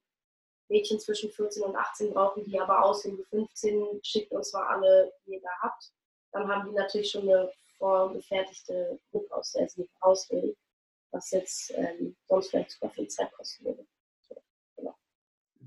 Mädchen 0.69 0.99
zwischen 0.99 1.31
14 1.31 1.63
und 1.63 1.75
18 1.75 2.13
brauchen, 2.13 2.43
die 2.43 2.59
aber 2.59 2.83
aussehen 2.83 3.17
wie 3.17 3.23
15, 3.23 3.99
schickt 4.03 4.31
uns 4.31 4.53
mal 4.53 4.67
alle, 4.67 5.11
die 5.25 5.33
ihr 5.33 5.41
da 5.41 5.49
habt. 5.61 5.91
Dann 6.31 6.47
haben 6.47 6.69
die 6.69 6.75
natürlich 6.75 7.09
schon 7.09 7.23
eine 7.23 7.51
vorgefertigte 7.77 8.99
Gruppe, 9.11 9.35
aus 9.35 9.53
der 9.53 9.69
sie 9.69 9.89
auswählen, 10.01 10.55
was 11.11 11.31
jetzt 11.31 11.71
ähm, 11.75 12.15
sonst 12.27 12.49
vielleicht 12.49 12.71
super 12.71 12.89
viel 12.89 13.07
Zeit 13.07 13.31
kosten 13.33 13.65
würde. 13.65 13.85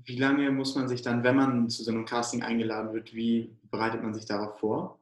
Wie 0.03 0.17
lange 0.17 0.49
muss 0.51 0.75
man 0.75 0.87
sich 0.87 1.01
dann, 1.01 1.23
wenn 1.23 1.35
man 1.35 1.69
zu 1.69 1.83
so 1.83 1.91
einem 1.91 2.05
Casting 2.05 2.43
eingeladen 2.43 2.93
wird, 2.93 3.13
wie 3.13 3.55
bereitet 3.69 4.01
man 4.01 4.13
sich 4.13 4.25
darauf 4.25 4.59
vor? 4.59 4.99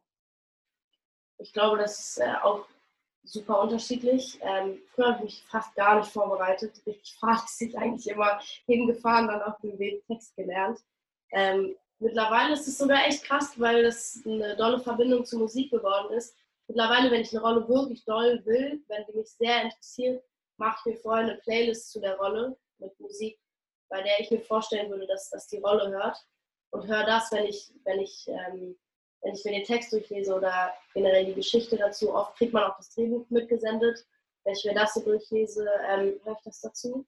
Ich 1.38 1.54
glaube, 1.54 1.78
das 1.78 2.00
ist 2.00 2.18
äh, 2.18 2.34
auch 2.42 2.66
super 3.24 3.62
unterschiedlich. 3.62 4.40
Ähm, 4.42 4.80
früher 4.94 5.08
habe 5.08 5.18
ich 5.20 5.24
mich 5.24 5.44
fast 5.48 5.76
gar 5.76 6.00
nicht 6.00 6.12
vorbereitet. 6.12 6.82
Richtig 6.86 7.16
fahrlässig 7.20 7.78
eigentlich 7.78 8.08
immer 8.08 8.40
hingefahren, 8.66 9.28
dann 9.28 9.42
auf 9.42 9.60
dem 9.62 9.78
Weg 9.80 10.06
Text 10.08 10.36
gelernt. 10.36 10.80
Ähm, 11.32 11.76
mittlerweile 12.00 12.54
ist 12.54 12.68
es 12.68 12.78
sogar 12.78 13.06
echt 13.06 13.24
krass, 13.24 13.54
weil 13.58 13.84
das 13.84 14.22
eine 14.26 14.56
dolle 14.58 14.80
Verbindung 14.80 15.26
zur 15.26 15.40
Musik 15.40 15.72
geworden 15.72 16.14
ist. 16.14 16.36
Mittlerweile, 16.68 17.10
wenn 17.10 17.22
ich 17.22 17.32
eine 17.32 17.42
Rolle 17.42 17.68
wirklich 17.68 18.04
doll 18.06 18.42
will, 18.46 18.84
wenn 18.88 19.06
die 19.08 19.18
mich 19.18 19.30
sehr 19.30 19.64
interessiert, 19.64 20.24
mache 20.58 20.78
ich 20.80 20.94
mir 20.94 21.00
vorher 21.00 21.26
eine 21.26 21.38
Playlist 21.40 21.92
zu 21.92 22.00
der 22.00 22.18
Rolle 22.18 22.58
mit 22.80 23.00
Musik 23.00 23.40
bei 23.90 24.02
der 24.02 24.20
ich 24.20 24.32
mir 24.32 24.42
vorstellen 24.42 24.90
würde, 24.90 25.08
dass 25.08 25.30
das 25.30 25.48
die 25.48 25.58
Rolle 25.58 25.90
hört. 25.90 26.18
Und 26.72 26.88
höre 26.88 27.06
das, 27.06 27.32
wenn 27.32 27.46
ich, 27.46 27.74
wenn 27.84 28.00
ich, 28.00 28.28
ähm, 28.28 28.78
wenn 29.22 29.34
ich 29.34 29.44
mir 29.44 29.52
den 29.52 29.64
Text 29.64 29.92
durchlese 29.92 30.36
oder 30.36 30.74
generell 30.94 31.26
die 31.26 31.34
Geschichte 31.34 31.78
dazu. 31.78 32.14
Oft 32.14 32.38
kriegt 32.38 32.54
man 32.54 32.64
auch 32.64 32.78
das 32.78 32.94
Drehbuch 32.94 33.26
mitgesendet. 33.30 34.06
Wenn 34.44 34.54
ich 34.54 34.64
mir 34.64 34.76
das 34.76 34.94
so 34.94 35.02
durchlese, 35.02 35.68
ähm, 35.90 36.20
höre 36.24 36.34
ich 36.38 36.44
das 36.44 36.62
dazu. 36.62 37.06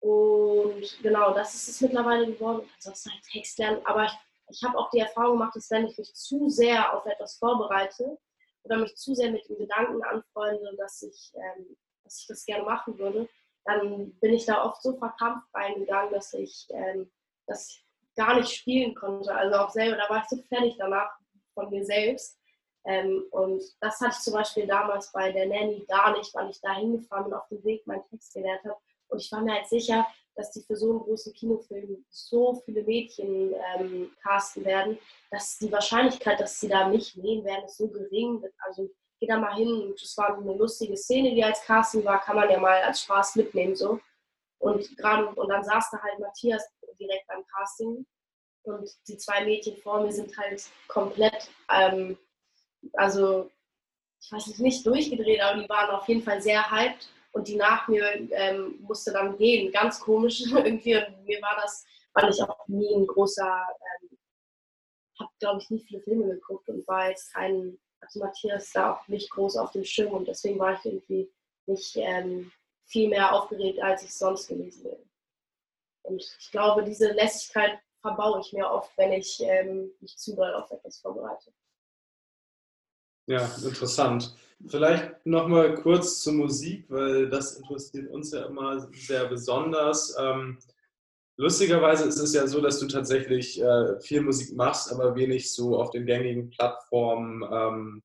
Und 0.00 1.02
genau, 1.02 1.32
das 1.32 1.54
ist 1.54 1.68
es 1.68 1.80
mittlerweile 1.80 2.26
geworden. 2.26 2.68
Ansonsten 2.74 3.10
halt 3.10 3.22
Text 3.32 3.58
lernen. 3.58 3.80
Aber 3.84 4.04
ich, 4.04 4.12
ich 4.50 4.62
habe 4.64 4.76
auch 4.78 4.90
die 4.90 5.00
Erfahrung 5.00 5.38
gemacht, 5.38 5.56
dass 5.56 5.70
wenn 5.70 5.86
ich 5.86 5.96
mich 5.96 6.12
zu 6.14 6.48
sehr 6.48 6.92
auf 6.96 7.06
etwas 7.06 7.36
vorbereite 7.36 8.18
oder 8.64 8.78
mich 8.78 8.96
zu 8.96 9.14
sehr 9.14 9.30
mit 9.30 9.48
dem 9.48 9.58
Gedanken 9.58 10.02
anfreunde, 10.02 10.74
dass 10.76 11.02
ich, 11.02 11.32
ähm, 11.34 11.76
dass 12.04 12.20
ich 12.20 12.26
das 12.26 12.44
gerne 12.44 12.64
machen 12.64 12.98
würde, 12.98 13.28
dann 13.66 14.12
bin 14.20 14.32
ich 14.32 14.46
da 14.46 14.64
oft 14.64 14.80
so 14.82 14.96
verkrampft 14.96 15.48
reingegangen, 15.52 16.12
dass 16.12 16.32
ich 16.32 16.66
ähm, 16.70 17.10
das 17.46 17.78
gar 18.14 18.36
nicht 18.36 18.50
spielen 18.50 18.94
konnte. 18.94 19.34
Also 19.34 19.56
auch 19.56 19.70
selber, 19.70 19.96
da 19.96 20.08
war 20.08 20.22
ich 20.22 20.28
so 20.28 20.42
fertig 20.48 20.76
danach 20.78 21.10
von 21.54 21.68
mir 21.70 21.84
selbst. 21.84 22.38
Ähm, 22.84 23.24
und 23.30 23.62
das 23.80 24.00
hatte 24.00 24.14
ich 24.16 24.22
zum 24.22 24.34
Beispiel 24.34 24.66
damals 24.66 25.10
bei 25.12 25.32
der 25.32 25.46
Nanny 25.46 25.84
gar 25.88 26.16
nicht, 26.16 26.32
weil 26.34 26.50
ich 26.50 26.60
da 26.60 26.74
hingefahren 26.74 27.24
bin, 27.24 27.34
auf 27.34 27.48
dem 27.48 27.62
Weg 27.64 27.86
meinen 27.86 28.04
Text 28.08 28.32
gelernt 28.32 28.64
habe. 28.64 28.76
Und 29.08 29.20
ich 29.20 29.30
war 29.32 29.42
mir 29.42 29.54
halt 29.54 29.68
sicher, 29.68 30.06
dass 30.36 30.52
die 30.52 30.62
für 30.62 30.76
so 30.76 30.90
einen 30.90 31.00
großen 31.00 31.32
Kinofilm 31.32 32.04
so 32.08 32.62
viele 32.64 32.84
Mädchen 32.84 33.54
ähm, 33.74 34.10
casten 34.22 34.64
werden, 34.64 34.98
dass 35.30 35.58
die 35.58 35.72
Wahrscheinlichkeit, 35.72 36.38
dass 36.38 36.60
sie 36.60 36.68
da 36.68 36.88
mich 36.88 37.16
nehmen 37.16 37.44
werden, 37.44 37.64
ist 37.64 37.78
so 37.78 37.88
gering. 37.88 38.44
Also 38.58 38.90
geh 39.20 39.26
da 39.26 39.38
mal 39.38 39.54
hin. 39.54 39.68
Und 39.68 40.00
es 40.00 40.16
war 40.16 40.36
eine 40.36 40.54
lustige 40.54 40.96
Szene, 40.96 41.34
die 41.34 41.44
als 41.44 41.62
Casting 41.62 42.04
war, 42.04 42.20
kann 42.20 42.36
man 42.36 42.50
ja 42.50 42.58
mal 42.58 42.82
als 42.82 43.02
Spaß 43.02 43.36
mitnehmen 43.36 43.74
so. 43.74 44.00
Und 44.58 44.96
gerade 44.96 45.28
und 45.28 45.48
dann 45.48 45.64
saß 45.64 45.90
da 45.90 46.02
halt 46.02 46.18
Matthias 46.18 46.64
direkt 46.98 47.26
beim 47.26 47.44
Casting 47.46 48.06
und 48.66 48.90
die 49.06 49.16
zwei 49.16 49.44
Mädchen 49.44 49.76
vor 49.76 50.00
mir 50.00 50.12
sind 50.12 50.36
halt 50.36 50.64
komplett, 50.88 51.50
ähm, 51.70 52.18
also 52.94 53.50
ich 54.20 54.32
weiß 54.32 54.46
nicht, 54.48 54.60
nicht 54.60 54.86
durchgedreht, 54.86 55.40
aber 55.40 55.62
die 55.62 55.68
waren 55.68 55.90
auf 55.90 56.08
jeden 56.08 56.22
Fall 56.22 56.40
sehr 56.42 56.68
hyped 56.70 57.08
und 57.32 57.48
die 57.48 57.56
nach 57.56 57.86
mir 57.86 58.04
ähm, 58.32 58.78
musste 58.80 59.12
dann 59.12 59.36
gehen, 59.36 59.70
ganz 59.72 60.00
komisch 60.00 60.40
irgendwie. 60.50 60.96
Und 60.96 61.24
mir 61.24 61.40
war 61.42 61.56
das, 61.60 61.84
weil 62.14 62.30
ich 62.30 62.42
auch 62.42 62.66
nie 62.66 62.92
ein 62.94 63.06
großer, 63.06 63.66
ähm, 64.02 64.18
habe 65.20 65.30
glaube 65.38 65.60
ich 65.62 65.70
nie 65.70 65.84
viele 65.86 66.02
Filme 66.02 66.34
geguckt 66.34 66.68
und 66.68 66.86
war 66.88 67.08
jetzt 67.08 67.32
kein 67.32 67.78
also 68.00 68.20
Matthias 68.20 68.72
da 68.72 68.94
auch 68.94 69.08
nicht 69.08 69.30
groß 69.30 69.56
auf 69.56 69.72
dem 69.72 69.84
Schirm 69.84 70.12
und 70.12 70.28
deswegen 70.28 70.58
war 70.58 70.74
ich 70.74 70.84
irgendwie 70.84 71.30
nicht 71.66 71.96
ähm, 71.96 72.52
viel 72.84 73.08
mehr 73.08 73.32
aufgeregt, 73.32 73.80
als 73.82 74.02
ich 74.02 74.14
sonst 74.14 74.48
gewesen 74.48 74.84
bin. 74.84 75.10
Und 76.02 76.22
ich 76.22 76.50
glaube, 76.50 76.84
diese 76.84 77.12
Lässigkeit 77.12 77.80
verbaue 78.00 78.40
ich 78.40 78.52
mir 78.52 78.70
oft, 78.70 78.96
wenn 78.96 79.12
ich 79.12 79.40
ähm, 79.40 79.90
mich 80.00 80.16
zu 80.16 80.36
doll 80.36 80.54
auf 80.54 80.70
etwas 80.70 80.98
vorbereite. 80.98 81.52
Ja, 83.26 83.44
interessant. 83.64 84.36
Vielleicht 84.68 85.26
nochmal 85.26 85.74
kurz 85.74 86.22
zur 86.22 86.34
Musik, 86.34 86.86
weil 86.88 87.28
das 87.28 87.56
interessiert 87.56 88.08
uns 88.10 88.32
ja 88.32 88.46
immer 88.46 88.88
sehr 88.92 89.26
besonders. 89.26 90.16
Ähm, 90.18 90.58
lustigerweise 91.36 92.04
ist 92.04 92.18
es 92.18 92.34
ja 92.34 92.46
so, 92.46 92.60
dass 92.60 92.78
du 92.78 92.86
tatsächlich 92.86 93.60
äh, 93.60 94.00
viel 94.00 94.22
Musik 94.22 94.56
machst, 94.56 94.92
aber 94.92 95.14
wenig 95.14 95.52
so 95.52 95.78
auf 95.78 95.90
den 95.90 96.06
gängigen 96.06 96.50
Plattformen 96.50 97.42
ähm, 97.50 98.02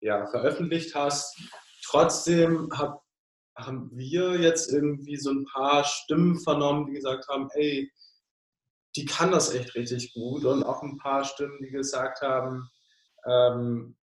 ja, 0.00 0.26
veröffentlicht 0.26 0.94
hast. 0.94 1.38
Trotzdem 1.84 2.68
hab, 2.72 3.02
haben 3.56 3.90
wir 3.92 4.40
jetzt 4.40 4.72
irgendwie 4.72 5.16
so 5.16 5.30
ein 5.30 5.44
paar 5.44 5.84
Stimmen 5.84 6.40
vernommen, 6.40 6.86
die 6.86 6.94
gesagt 6.94 7.28
haben, 7.28 7.48
ey, 7.52 7.90
die 8.96 9.04
kann 9.04 9.30
das 9.30 9.54
echt 9.54 9.74
richtig 9.74 10.12
gut 10.12 10.44
und 10.44 10.64
auch 10.64 10.82
ein 10.82 10.98
paar 10.98 11.24
Stimmen, 11.24 11.58
die 11.62 11.70
gesagt 11.70 12.20
haben, 12.20 12.68
ähm, 13.26 13.96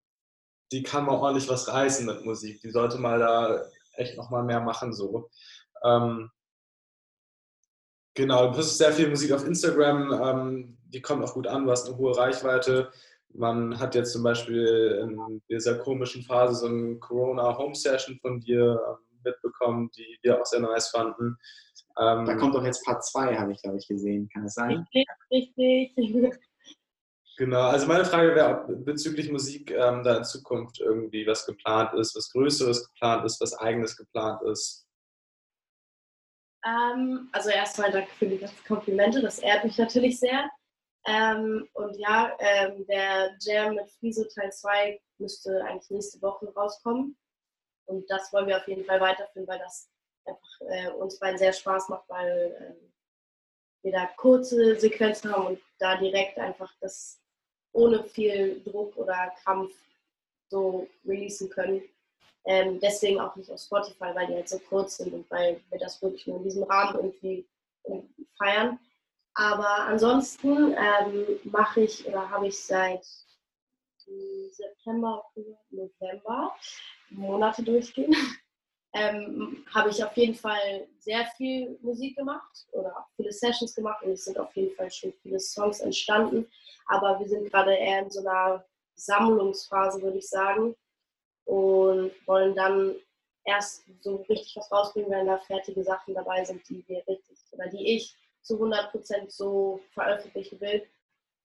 die 0.72 0.82
kann 0.82 1.04
mal 1.04 1.16
ordentlich 1.16 1.48
was 1.48 1.68
reißen 1.68 2.06
mit 2.06 2.24
Musik. 2.24 2.60
Die 2.60 2.70
sollte 2.70 2.98
mal 2.98 3.18
da 3.18 3.64
echt 3.94 4.16
noch 4.16 4.30
mal 4.30 4.42
mehr 4.44 4.60
machen 4.60 4.92
so. 4.92 5.30
Ähm, 5.84 6.30
genau, 8.14 8.50
du 8.50 8.58
hast 8.58 8.78
sehr 8.78 8.92
viel 8.92 9.08
Musik 9.08 9.32
auf 9.32 9.46
Instagram, 9.46 10.12
ähm, 10.12 10.76
die 10.88 11.00
kommt 11.00 11.24
auch 11.24 11.34
gut 11.34 11.46
an, 11.46 11.64
du 11.64 11.70
hast 11.70 11.88
eine 11.88 11.96
hohe 11.96 12.16
Reichweite. 12.16 12.90
Man 13.32 13.78
hat 13.78 13.94
jetzt 13.94 14.12
zum 14.12 14.22
Beispiel 14.22 14.98
in 15.02 15.40
dieser 15.48 15.78
komischen 15.78 16.22
Phase 16.22 16.54
so 16.54 16.66
eine 16.66 16.96
Corona 16.96 17.56
Home 17.56 17.74
Session 17.74 18.18
von 18.20 18.40
dir 18.40 18.80
ähm, 18.88 18.96
mitbekommen, 19.24 19.90
die 19.96 20.18
wir 20.22 20.40
auch 20.40 20.46
sehr 20.46 20.60
nice 20.60 20.88
fanden. 20.88 21.36
Ähm, 21.98 22.24
da 22.24 22.34
kommt 22.36 22.54
doch 22.54 22.64
jetzt 22.64 22.84
Part 22.84 23.04
2, 23.04 23.36
habe 23.36 23.52
ich, 23.52 23.62
glaube 23.62 23.78
ich, 23.78 23.86
gesehen. 23.86 24.28
Kann 24.32 24.44
das 24.44 24.54
sein? 24.54 24.86
Richtig, 24.94 25.06
richtig. 25.30 26.38
Genau, 27.36 27.62
also 27.62 27.86
meine 27.86 28.04
Frage 28.04 28.34
wäre, 28.34 28.64
ob 28.68 28.84
bezüglich 28.84 29.32
Musik 29.32 29.70
ähm, 29.70 30.02
da 30.04 30.18
in 30.18 30.24
Zukunft 30.24 30.78
irgendwie 30.78 31.26
was 31.26 31.46
geplant 31.46 31.94
ist, 31.94 32.14
was 32.14 32.30
Größeres 32.32 32.86
geplant 32.88 33.24
ist, 33.24 33.40
was 33.40 33.54
Eigenes 33.54 33.96
geplant 33.96 34.42
ist. 34.42 34.86
Ähm, 36.64 37.28
also 37.32 37.50
erstmal 37.50 37.90
danke 37.90 38.10
für 38.12 38.26
die 38.26 38.38
ganzen 38.38 38.64
Komplimente, 38.64 39.20
das 39.20 39.38
ehrt 39.38 39.64
mich 39.64 39.78
natürlich 39.78 40.18
sehr. 40.18 40.50
Ähm, 41.06 41.66
und 41.72 41.96
ja, 41.98 42.36
ähm, 42.38 42.86
der 42.86 43.36
Jam 43.40 43.74
mit 43.74 43.90
Friso 43.92 44.24
Teil 44.24 44.52
2 44.52 45.00
müsste 45.18 45.64
eigentlich 45.64 45.90
nächste 45.90 46.20
Woche 46.20 46.52
rauskommen. 46.54 47.16
Und 47.86 48.08
das 48.10 48.32
wollen 48.32 48.46
wir 48.46 48.58
auf 48.58 48.68
jeden 48.68 48.84
Fall 48.84 49.00
weiterführen, 49.00 49.48
weil 49.48 49.58
das 49.58 49.88
einfach 50.26 50.60
äh, 50.68 50.90
uns 50.90 51.18
beiden 51.18 51.38
sehr 51.38 51.52
Spaß 51.52 51.88
macht, 51.88 52.08
weil 52.08 52.76
äh, 52.78 52.90
wir 53.82 53.92
da 53.92 54.06
kurze 54.16 54.78
Sequenzen 54.78 55.32
haben 55.32 55.46
und 55.46 55.60
da 55.78 55.96
direkt 55.96 56.38
einfach 56.38 56.72
das 56.80 57.20
ohne 57.72 58.04
viel 58.04 58.62
Druck 58.62 58.96
oder 58.96 59.32
Krampf 59.42 59.74
so 60.50 60.86
releasen 61.04 61.48
können. 61.48 61.82
Ähm, 62.46 62.80
deswegen 62.80 63.20
auch 63.20 63.36
nicht 63.36 63.50
auf 63.50 63.60
Spotify, 63.60 64.14
weil 64.14 64.26
die 64.26 64.34
halt 64.34 64.48
so 64.48 64.58
kurz 64.58 64.96
sind 64.96 65.12
und 65.12 65.30
weil 65.30 65.60
wir 65.70 65.78
das 65.78 66.00
wirklich 66.00 66.26
nur 66.26 66.38
in 66.38 66.44
diesem 66.44 66.62
Rahmen 66.64 66.96
irgendwie, 66.96 67.46
irgendwie 67.84 68.26
feiern. 68.38 68.78
Aber 69.34 69.84
ansonsten 69.86 70.74
ähm, 70.74 71.40
mache 71.44 71.82
ich 71.82 72.06
oder 72.06 72.28
habe 72.28 72.48
ich 72.48 72.58
seit 72.58 73.06
September, 74.50 75.24
November 75.70 76.54
Monate 77.10 77.62
durchgehen, 77.62 78.14
ähm, 78.94 79.64
habe 79.72 79.90
ich 79.90 80.02
auf 80.02 80.16
jeden 80.16 80.34
Fall 80.34 80.88
sehr 80.98 81.26
viel 81.36 81.78
Musik 81.80 82.16
gemacht 82.16 82.66
oder 82.72 82.96
auch 82.96 83.06
viele 83.16 83.32
Sessions 83.32 83.74
gemacht 83.74 84.02
und 84.02 84.12
es 84.12 84.24
sind 84.24 84.38
auf 84.38 84.54
jeden 84.56 84.74
Fall 84.74 84.90
schon 84.90 85.12
viele 85.22 85.38
Songs 85.38 85.80
entstanden. 85.80 86.50
Aber 86.86 87.18
wir 87.20 87.28
sind 87.28 87.50
gerade 87.50 87.74
eher 87.74 88.02
in 88.02 88.10
so 88.10 88.20
einer 88.20 88.64
Sammlungsphase, 88.96 90.02
würde 90.02 90.18
ich 90.18 90.28
sagen. 90.28 90.74
Und 91.44 92.12
wollen 92.26 92.54
dann 92.54 92.94
erst 93.44 93.84
so 94.00 94.16
richtig 94.28 94.56
was 94.56 94.70
rausbringen, 94.70 95.10
wenn 95.10 95.26
da 95.26 95.38
fertige 95.38 95.82
Sachen 95.82 96.14
dabei 96.14 96.44
sind, 96.44 96.68
die 96.68 96.84
wir 96.86 97.06
richtig 97.08 97.38
oder 97.52 97.68
die 97.68 97.96
ich 97.96 98.14
zu 98.42 98.56
100% 98.62 99.28
so 99.28 99.80
veröffentlichen 99.92 100.60
will. 100.60 100.86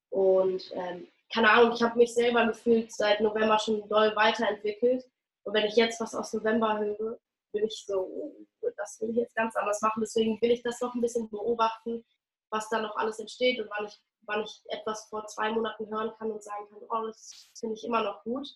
Und 0.09 0.71
ähm, 0.73 1.07
keine 1.33 1.49
Ahnung, 1.49 1.73
ich 1.73 1.81
habe 1.81 1.97
mich 1.97 2.13
selber 2.13 2.45
gefühlt 2.45 2.91
seit 2.91 3.21
November 3.21 3.57
schon 3.57 3.87
doll 3.89 4.15
weiterentwickelt. 4.15 5.05
Und 5.43 5.53
wenn 5.53 5.65
ich 5.65 5.75
jetzt 5.75 5.99
was 5.99 6.13
aus 6.15 6.33
November 6.33 6.79
höre, 6.79 7.17
bin 7.51 7.65
ich 7.65 7.83
so, 7.87 8.01
oh, 8.01 8.69
das 8.77 8.99
will 9.01 9.09
ich 9.11 9.17
jetzt 9.17 9.35
ganz 9.35 9.55
anders 9.55 9.81
machen. 9.81 10.01
Deswegen 10.01 10.39
will 10.41 10.51
ich 10.51 10.61
das 10.61 10.79
noch 10.81 10.93
ein 10.93 11.01
bisschen 11.01 11.29
beobachten, 11.29 12.05
was 12.49 12.69
da 12.69 12.81
noch 12.81 12.95
alles 12.97 13.19
entsteht 13.19 13.59
und 13.59 13.69
wann 13.69 13.85
ich 13.85 13.99
wann 14.27 14.43
ich 14.43 14.61
etwas 14.69 15.05
vor 15.09 15.25
zwei 15.27 15.51
Monaten 15.51 15.87
hören 15.89 16.11
kann 16.17 16.31
und 16.31 16.43
sagen 16.43 16.67
kann, 16.69 16.79
oh, 16.89 17.07
das 17.07 17.49
finde 17.53 17.75
ich 17.75 17.83
immer 17.83 18.03
noch 18.03 18.23
gut. 18.23 18.47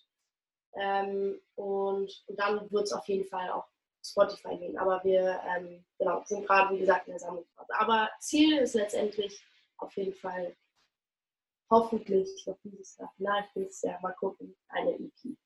Ähm, 0.76 1.40
und, 1.56 2.24
und, 2.26 2.38
dann 2.38 2.70
wird 2.70 2.84
es 2.84 2.92
auf 2.92 3.06
jeden 3.08 3.26
Fall 3.26 3.50
auch 3.50 3.66
Spotify 4.02 4.56
gehen. 4.56 4.78
Aber 4.78 5.02
wir 5.04 5.40
ähm, 5.46 5.84
genau, 5.98 6.22
sind 6.24 6.46
gerade, 6.46 6.74
wie 6.74 6.80
gesagt, 6.80 7.06
in 7.06 7.12
der 7.12 7.20
Sammlungsphase. 7.20 7.74
Aber 7.78 8.10
Ziel 8.20 8.58
ist 8.58 8.74
letztendlich 8.74 9.44
auf 9.78 9.94
jeden 9.96 10.14
Fall 10.14 10.56
hoffentlich 11.70 12.44
noch 12.46 12.58
dieses 12.64 12.96
Jahr, 12.96 13.12
vielleicht 13.16 13.54
dieses 13.54 13.82
Jahr, 13.82 14.00
mal 14.00 14.12
gucken, 14.14 14.56
eine 14.68 14.94
EP. 14.94 15.36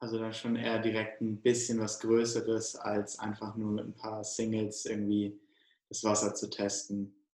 Also 0.00 0.18
dann 0.18 0.32
schon 0.32 0.54
eher 0.54 0.78
direkt 0.78 1.20
ein 1.20 1.42
bisschen 1.42 1.80
was 1.80 1.98
Größeres, 1.98 2.76
als 2.76 3.18
einfach 3.18 3.56
nur 3.56 3.72
mit 3.72 3.86
ein 3.86 3.96
paar 3.96 4.22
Singles 4.22 4.86
irgendwie 4.86 5.40
das 5.88 6.04
Wasser 6.04 6.34
zu 6.34 6.48
testen. 6.48 7.26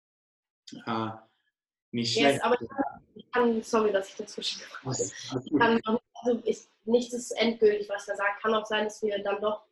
Äh, 0.87 1.11
nicht 1.91 2.13
schlecht. 2.15 2.35
Yes, 2.35 2.43
aber 2.43 2.57
ich 3.15 3.31
kann, 3.33 3.63
sorry, 3.63 3.93
dass 3.93 4.09
ich 4.09 4.17
dazwischen 4.17 4.61
gefragt 4.61 5.13
habe. 5.85 6.01
Also 6.23 6.41
ich, 6.45 6.69
nichts 6.85 7.15
ist 7.15 7.33
endgültig, 7.33 7.89
was 7.89 8.09
er 8.09 8.17
sagt. 8.17 8.43
Kann 8.43 8.55
auch 8.55 8.67
sein, 8.67 8.85
dass 8.85 9.03
wir 9.03 9.23
dann 9.23 9.41
doch 9.41 9.65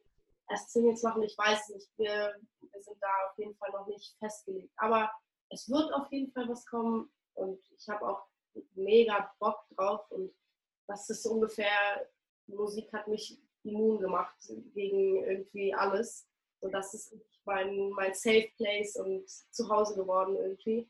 erst 0.48 0.72
Singles 0.72 1.02
machen. 1.02 1.22
Ich 1.22 1.36
weiß 1.38 1.70
nicht. 1.70 1.88
Wir, 1.96 2.34
wir 2.60 2.82
sind 2.82 2.96
da 3.00 3.08
auf 3.28 3.38
jeden 3.38 3.54
Fall 3.56 3.70
noch 3.70 3.86
nicht 3.86 4.16
festgelegt. 4.18 4.72
Aber 4.76 5.10
es 5.50 5.68
wird 5.68 5.92
auf 5.92 6.10
jeden 6.10 6.32
Fall 6.32 6.48
was 6.48 6.66
kommen 6.66 7.10
und 7.34 7.60
ich 7.76 7.88
habe 7.88 8.06
auch 8.06 8.26
mega 8.74 9.32
Bock 9.38 9.64
drauf 9.76 10.10
und 10.10 10.32
das 10.86 11.08
ist 11.08 11.24
ungefähr, 11.26 11.70
Musik 12.46 12.92
hat 12.92 13.06
mich 13.06 13.40
immun 13.62 14.00
gemacht 14.00 14.34
gegen 14.74 15.24
irgendwie 15.24 15.72
alles. 15.72 16.26
Und 16.60 16.72
das 16.72 16.94
ist 16.94 17.14
mein, 17.44 17.90
mein 17.90 18.12
Safe 18.12 18.50
Place 18.56 18.96
und 18.96 19.28
zu 19.28 19.68
Hause 19.68 19.94
geworden 19.94 20.36
irgendwie. 20.36 20.88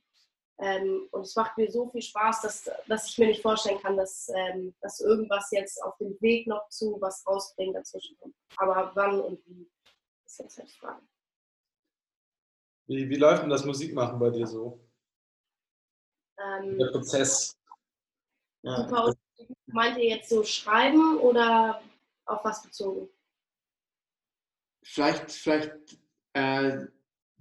Ähm, 0.62 1.08
und 1.10 1.22
es 1.22 1.34
macht 1.36 1.56
mir 1.56 1.70
so 1.70 1.88
viel 1.88 2.02
Spaß, 2.02 2.42
dass, 2.42 2.70
dass 2.86 3.08
ich 3.08 3.16
mir 3.16 3.28
nicht 3.28 3.40
vorstellen 3.40 3.80
kann, 3.80 3.96
dass, 3.96 4.30
ähm, 4.34 4.74
dass 4.82 5.00
irgendwas 5.00 5.50
jetzt 5.52 5.82
auf 5.82 5.96
dem 5.96 6.20
Weg 6.20 6.46
noch 6.46 6.68
zu 6.68 6.98
was 7.00 7.26
rausbringen 7.26 7.72
dazwischen 7.72 8.14
kommt. 8.18 8.34
Aber 8.56 8.92
wann 8.94 9.20
und 9.20 9.40
wie, 9.46 9.70
ist 10.26 10.38
jetzt 10.38 10.58
halt 10.58 10.68
die 10.68 10.74
Frage. 10.74 11.02
Wie, 12.88 13.08
wie 13.08 13.16
läuft 13.16 13.42
denn 13.42 13.50
das 13.50 13.64
Musikmachen 13.64 14.18
bei 14.18 14.28
dir 14.28 14.46
so? 14.46 14.78
Ähm, 16.38 16.78
Der 16.78 16.90
Prozess. 16.90 17.56
Ja. 18.62 18.76
Super. 18.76 19.14
Meint 19.66 19.96
ihr 19.96 20.08
jetzt 20.08 20.28
so 20.28 20.44
schreiben 20.44 21.18
oder 21.20 21.80
auf 22.26 22.44
was 22.44 22.62
bezogen? 22.62 23.08
Vielleicht, 24.84 25.30
vielleicht 25.30 25.98
äh, 26.34 26.86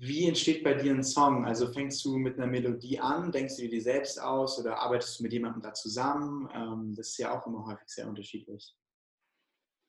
wie 0.01 0.27
entsteht 0.27 0.63
bei 0.63 0.73
dir 0.73 0.93
ein 0.93 1.03
Song? 1.03 1.45
Also 1.45 1.67
fängst 1.67 2.03
du 2.05 2.17
mit 2.17 2.37
einer 2.37 2.47
Melodie 2.47 2.99
an, 2.99 3.33
denkst 3.33 3.57
du 3.57 3.67
dir 3.67 3.81
selbst 3.81 4.19
aus 4.21 4.57
oder 4.57 4.79
arbeitest 4.79 5.19
du 5.19 5.23
mit 5.23 5.33
jemandem 5.33 5.61
da 5.61 5.73
zusammen? 5.73 6.49
Ähm, 6.53 6.95
das 6.95 7.09
ist 7.09 7.17
ja 7.17 7.37
auch 7.37 7.45
immer 7.45 7.65
häufig 7.65 7.89
sehr 7.89 8.07
unterschiedlich. 8.07 8.73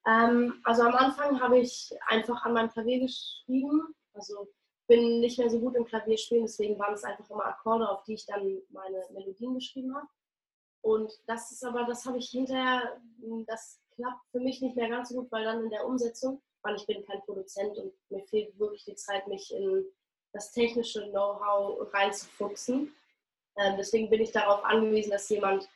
Ähm, 0.07 0.61
also 0.65 0.83
am 0.83 0.95
Anfang 0.95 1.41
habe 1.41 1.61
ich 1.61 1.93
einfach 2.09 2.45
an 2.45 2.55
meinem 2.55 2.71
Klavier 2.71 2.99
geschrieben. 2.99 3.95
Also 4.13 4.49
bin 4.89 5.21
nicht 5.21 5.39
mehr 5.39 5.49
so 5.49 5.61
gut 5.61 5.77
im 5.77 5.85
Klavierspielen, 5.85 6.43
deswegen 6.45 6.77
waren 6.81 6.95
es 6.95 7.05
einfach 7.05 7.31
immer 7.31 7.47
Akkorde, 7.47 7.89
auf 7.89 8.03
die 8.03 8.15
ich 8.15 8.27
dann 8.27 8.61
meine 8.71 9.05
Melodien 9.13 9.55
geschrieben 9.55 9.95
habe. 9.95 10.09
Und 10.83 11.13
das 11.27 11.53
ist 11.53 11.65
aber, 11.65 11.85
das 11.85 12.05
habe 12.05 12.19
ich 12.19 12.31
hinterher, 12.31 13.01
das 13.47 13.81
klappt 13.95 14.27
für 14.33 14.41
mich 14.41 14.61
nicht 14.61 14.75
mehr 14.75 14.89
ganz 14.89 15.11
so 15.11 15.21
gut, 15.21 15.31
weil 15.31 15.45
dann 15.45 15.63
in 15.63 15.71
der 15.71 15.87
Umsetzung, 15.87 16.43
weil 16.63 16.75
ich 16.75 16.87
bin 16.87 17.05
kein 17.05 17.21
Produzent 17.21 17.79
und 17.79 17.93
mir 18.09 18.25
fehlt 18.25 18.59
wirklich 18.59 18.85
die 18.85 18.97
Zeit, 18.97 19.29
mich 19.29 19.55
in 19.55 19.87
das 20.33 20.53
technische 20.53 21.09
Know-how 21.11 21.93
reinzufuchsen. 21.93 22.95
Ähm, 23.57 23.75
deswegen 23.77 24.09
bin 24.09 24.23
ich 24.23 24.33
darauf 24.33 24.65
angewiesen, 24.65 25.11
dass 25.11 25.29
jemand 25.29 25.69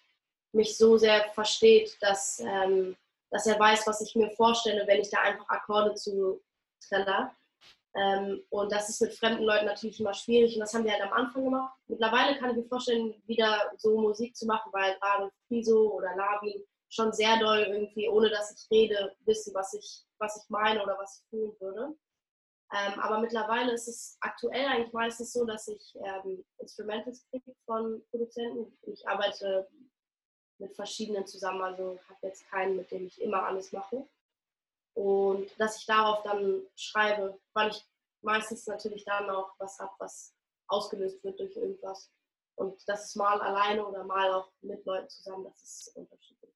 mich 0.53 0.77
so 0.77 0.97
sehr 0.97 1.31
versteht, 1.33 1.97
dass, 2.01 2.41
ähm, 2.41 2.97
dass 3.31 3.47
er 3.47 3.59
weiß, 3.59 3.87
was 3.87 4.01
ich 4.01 4.15
mir 4.15 4.31
vorstelle, 4.31 4.87
wenn 4.87 5.01
ich 5.01 5.11
da 5.11 5.19
einfach 5.21 5.49
Akkorde 5.49 5.95
zu 5.95 6.41
trenne. 6.89 7.31
Ähm, 7.97 8.43
und 8.51 8.73
das 8.73 8.89
ist 8.89 9.03
mit 9.03 9.15
fremden 9.15 9.45
Leuten 9.45 9.67
natürlich 9.67 10.01
immer 10.01 10.15
schwierig 10.15 10.55
und 10.55 10.61
das 10.61 10.75
haben 10.75 10.85
wir 10.85 10.93
halt 10.93 11.03
am 11.03 11.13
Anfang 11.13 11.45
gemacht. 11.45 11.75
Mittlerweile 11.87 12.37
kann 12.39 12.51
ich 12.51 12.57
mir 12.57 12.69
vorstellen, 12.69 13.15
wieder 13.27 13.73
so 13.79 14.01
Musik 14.01 14.37
zu 14.37 14.47
machen, 14.47 14.73
weil 14.73 14.97
gerade 14.99 15.31
Friso 15.47 15.93
oder 15.93 16.15
Lavin 16.17 16.65
schon 16.89 17.13
sehr 17.13 17.39
doll 17.39 17.61
irgendwie, 17.61 18.09
ohne 18.09 18.31
dass 18.31 18.53
ich 18.53 18.71
rede, 18.71 19.15
wissen, 19.27 19.55
was 19.55 19.75
ich, 19.75 20.03
was 20.19 20.43
ich 20.43 20.49
meine 20.51 20.83
oder 20.83 20.97
was 20.99 21.19
ich 21.19 21.31
fühlen 21.31 21.53
würde. 21.61 21.95
Ähm, 22.75 22.99
aber 22.99 23.21
mittlerweile 23.21 23.73
ist 23.73 23.87
es 23.87 24.17
aktuell 24.21 24.67
eigentlich 24.67 24.93
meistens 24.93 25.33
so, 25.33 25.45
dass 25.45 25.69
ich 25.69 25.95
ähm, 26.05 26.45
Instrumentals 26.59 27.25
kriege 27.31 27.55
von 27.67 28.05
Produzenten. 28.11 28.77
Ich 28.83 29.07
arbeite 29.07 29.69
mit 30.59 30.75
verschiedenen 30.75 31.25
zusammen. 31.27 31.63
Also 31.63 32.01
habe 32.09 32.19
jetzt 32.23 32.49
keinen, 32.51 32.77
mit 32.77 32.91
dem 32.91 33.07
ich 33.07 33.21
immer 33.21 33.45
alles 33.45 33.71
mache. 33.73 34.09
Und 34.95 35.49
dass 35.59 35.79
ich 35.79 35.87
darauf 35.87 36.23
dann 36.25 36.67
schreibe, 36.75 37.39
weil 37.53 37.71
ich 37.71 37.85
meistens 38.23 38.67
natürlich 38.67 39.05
dann 39.05 39.31
auch 39.31 39.53
was 39.59 39.79
habe, 39.79 39.93
was 39.99 40.35
ausgelöst 40.67 41.23
wird 41.23 41.39
durch 41.39 41.55
irgendwas. 41.57 42.11
Und 42.57 42.83
das 42.89 43.07
ist 43.07 43.17
mal 43.17 43.41
alleine 43.41 43.87
oder 43.87 44.05
mal 44.05 44.33
auch 44.33 44.51
mit 44.63 44.85
Leuten 44.85 45.09
zusammen, 45.09 45.45
das 45.45 45.63
ist 45.63 45.97
unterschiedlich. 45.97 46.53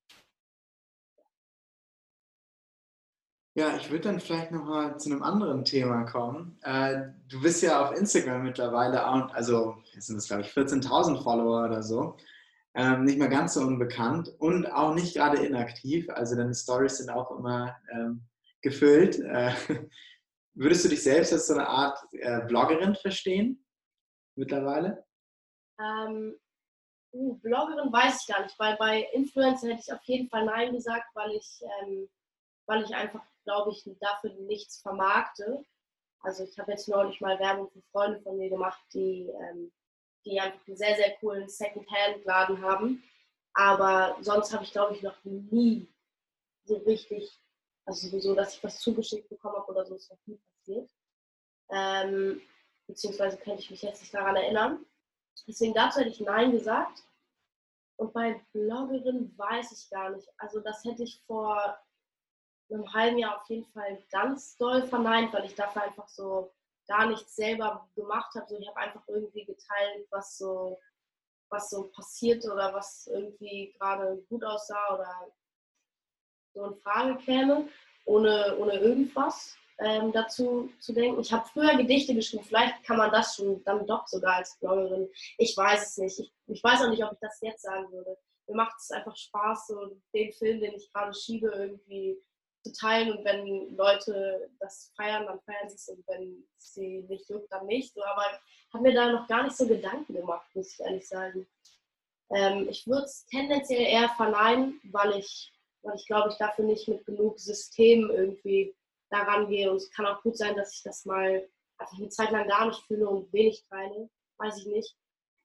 Ja, 3.59 3.77
ich 3.77 3.91
würde 3.91 4.05
dann 4.05 4.21
vielleicht 4.21 4.53
nochmal 4.53 5.01
zu 5.01 5.11
einem 5.11 5.25
anderen 5.25 5.65
Thema 5.65 6.05
kommen. 6.05 6.57
Äh, 6.63 7.09
du 7.29 7.43
bist 7.43 7.61
ja 7.61 7.85
auf 7.85 7.99
Instagram 7.99 8.45
mittlerweile, 8.45 9.05
also 9.05 9.83
jetzt 9.95 10.07
sind 10.07 10.19
es 10.19 10.29
glaube 10.29 10.43
ich 10.43 10.49
14.000 10.51 11.21
Follower 11.25 11.65
oder 11.65 11.83
so, 11.83 12.17
ähm, 12.77 13.03
nicht 13.03 13.19
mehr 13.19 13.27
ganz 13.27 13.55
so 13.55 13.63
unbekannt 13.63 14.33
und 14.39 14.67
auch 14.67 14.95
nicht 14.95 15.17
gerade 15.17 15.45
inaktiv. 15.45 16.09
Also 16.11 16.37
deine 16.37 16.55
Stories 16.55 16.99
sind 16.99 17.11
auch 17.11 17.37
immer 17.37 17.77
ähm, 17.93 18.29
gefüllt. 18.63 19.19
Äh, 19.19 19.51
würdest 20.55 20.85
du 20.85 20.89
dich 20.89 21.03
selbst 21.03 21.33
als 21.33 21.49
so 21.49 21.55
eine 21.55 21.67
Art 21.67 21.99
äh, 22.13 22.47
Bloggerin 22.47 22.95
verstehen 22.95 23.67
mittlerweile? 24.37 25.05
Ähm, 25.81 26.37
uh, 27.13 27.35
Bloggerin 27.39 27.93
weiß 27.93 28.21
ich 28.21 28.33
gar 28.33 28.41
nicht, 28.45 28.57
weil 28.61 28.77
bei 28.77 29.09
Influencer 29.15 29.71
hätte 29.71 29.83
ich 29.85 29.93
auf 29.93 30.05
jeden 30.05 30.29
Fall 30.29 30.45
Nein 30.45 30.75
gesagt, 30.75 31.09
weil 31.15 31.33
ich, 31.33 31.61
ähm, 31.83 32.09
weil 32.69 32.85
ich 32.85 32.95
einfach, 32.95 33.25
glaube 33.49 33.71
ich, 33.71 33.83
dafür 33.99 34.31
nichts 34.41 34.83
vermarkte. 34.83 35.65
Also 36.21 36.45
ich 36.45 36.59
habe 36.59 36.73
jetzt 36.73 36.87
neulich 36.87 37.19
mal 37.23 37.39
Werbung 37.39 37.71
für 37.71 37.81
Freunde 37.93 38.21
von 38.21 38.37
mir 38.37 38.51
gemacht, 38.51 38.79
die, 38.93 39.31
ähm, 39.41 39.73
die 40.27 40.39
einfach 40.39 40.61
einen 40.67 40.77
sehr, 40.77 40.97
sehr 40.97 41.17
coolen 41.17 41.49
Second-Hand-Laden 41.49 42.61
haben. 42.61 43.03
Aber 43.55 44.19
sonst 44.21 44.53
habe 44.53 44.65
ich, 44.65 44.73
glaube 44.73 44.95
ich, 44.95 45.03
noch 45.03 45.17
nie 45.25 45.89
so 46.65 46.77
richtig, 46.77 47.41
also 47.87 48.09
sowieso, 48.09 48.35
dass 48.35 48.55
ich 48.55 48.63
was 48.63 48.81
zugeschickt 48.81 49.31
bekommen 49.31 49.57
habe 49.57 49.71
oder 49.71 49.87
so, 49.87 49.95
ist 49.95 50.11
noch 50.11 50.27
nie 50.27 50.39
passiert. 50.59 50.91
Ähm, 51.71 52.43
beziehungsweise 52.87 53.39
könnte 53.39 53.63
ich 53.63 53.71
mich 53.71 53.81
jetzt 53.81 54.03
nicht 54.03 54.13
daran 54.13 54.37
erinnern. 54.37 54.85
Deswegen 55.47 55.73
dazu 55.73 56.01
hätte 56.01 56.11
ich 56.11 56.21
Nein 56.21 56.53
gesagt. 56.53 57.03
Und 57.97 58.13
bei 58.13 58.45
Bloggerin 58.53 59.33
weiß 59.39 59.73
ich 59.73 59.89
gar 59.89 60.11
nicht. 60.11 60.29
Also 60.37 60.61
das 60.61 60.85
hätte 60.85 61.05
ich 61.05 61.23
vor 61.27 61.79
einem 62.71 62.93
halben 62.93 63.19
Jahr 63.19 63.41
auf 63.41 63.49
jeden 63.49 63.67
Fall 63.73 64.03
ganz 64.11 64.57
doll 64.57 64.87
verneint, 64.87 65.33
weil 65.33 65.45
ich 65.45 65.55
dafür 65.55 65.83
einfach 65.83 66.09
so 66.09 66.53
gar 66.87 67.07
nichts 67.07 67.37
selber 67.37 67.89
gemacht 67.95 68.35
habe. 68.35 68.47
So, 68.49 68.59
ich 68.59 68.69
habe 68.69 68.79
einfach 68.79 69.03
irgendwie 69.07 69.45
geteilt, 69.45 70.07
was 70.11 70.37
so, 70.39 70.79
was 71.51 71.71
so 71.71 71.89
passiert 71.89 72.45
oder 72.45 72.75
was 72.75 73.07
irgendwie 73.07 73.75
gerade 73.79 74.23
gut 74.29 74.45
aussah 74.45 74.95
oder 74.95 75.33
so 76.55 76.65
in 76.65 76.77
Frage 76.81 77.17
käme, 77.19 77.69
ohne, 78.07 78.57
ohne 78.59 78.75
irgendwas 78.75 79.57
ähm, 79.79 80.13
dazu 80.13 80.73
zu 80.81 80.93
denken. 80.93 81.21
Ich 81.21 81.33
habe 81.33 81.49
früher 81.49 81.77
Gedichte 81.77 82.15
geschrieben, 82.15 82.45
vielleicht 82.45 82.83
kann 82.85 82.97
man 82.97 83.13
das 83.13 83.37
schon 83.37 83.63
dann 83.65 83.87
doch 83.87 84.07
sogar 84.07 84.37
als 84.37 84.59
Bloggerin. 84.59 85.09
Ich 85.37 85.57
weiß 85.57 85.91
es 85.91 85.99
nicht. 85.99 86.19
Ich, 86.19 86.33
ich 86.47 86.65
weiß 86.65 86.83
auch 86.83 86.91
nicht, 86.91 87.05
ob 87.05 87.13
ich 87.13 87.19
das 87.21 87.41
jetzt 87.43 87.63
sagen 87.63 87.91
würde. 87.93 88.17
Mir 88.47 88.57
macht 88.57 88.77
es 88.79 88.91
einfach 88.91 89.15
Spaß, 89.15 89.69
so 89.69 90.01
den 90.15 90.33
Film, 90.33 90.61
den 90.61 90.75
ich 90.75 90.91
gerade 90.93 91.15
schiebe, 91.15 91.49
irgendwie 91.49 92.19
zu 92.65 92.73
teilen. 92.73 93.17
Und 93.17 93.25
wenn 93.25 93.77
Leute 93.77 94.51
das 94.61 94.93
feiern, 94.97 95.27
dann 95.27 95.41
feiern 95.41 95.69
sie 95.69 95.77
es. 95.77 95.89
Und 95.89 96.07
wenn 96.09 96.45
sie 96.59 97.05
nicht 97.09 97.29
juckt, 97.29 97.51
dann 97.53 97.67
nicht. 97.67 97.95
So, 97.95 98.05
aber 98.05 98.25
ich 98.33 98.75
habe 98.75 98.85
mir 98.85 98.95
da 98.95 99.13
noch 99.13 99.29
gar 99.29 99.45
nicht 99.45 99.57
so 99.57 99.67
Gedanken 99.67 100.15
gemacht, 100.15 100.47
muss 100.55 100.73
ich 100.73 100.81
ehrlich 100.81 101.09
sagen. 101.09 101.47
Ähm, 102.31 102.69
ich 102.69 102.87
würde 102.87 103.05
es 103.05 103.25
tendenziell 103.27 103.83
eher 103.83 104.09
verneinen, 104.11 104.81
weil 104.93 105.19
ich, 105.19 105.53
weil 105.83 105.97
ich 105.97 106.07
glaube, 106.07 106.31
ich 106.31 106.37
dafür 106.37 106.65
nicht 106.65 106.89
mit 106.89 107.05
genug 107.07 107.39
Systemen 107.39 108.11
irgendwie 108.11 108.75
daran 109.11 109.49
gehe. 109.49 109.71
Und 109.71 109.79
es 109.79 109.91
kann 109.91 110.07
auch 110.07 110.23
gut 110.23 110.37
sein, 110.37 110.57
dass 110.57 110.75
ich 110.75 110.83
das 110.83 111.05
mal 111.05 111.49
einfach 111.79 111.99
eine 111.99 112.09
Zeit 112.09 112.31
lang 112.31 112.49
gar 112.49 112.67
nicht 112.67 112.83
fühle 112.87 113.09
und 113.09 113.33
wenig 113.33 113.65
teile, 113.69 114.11
weiß 114.39 114.59
ich 114.59 114.67
nicht. 114.67 114.97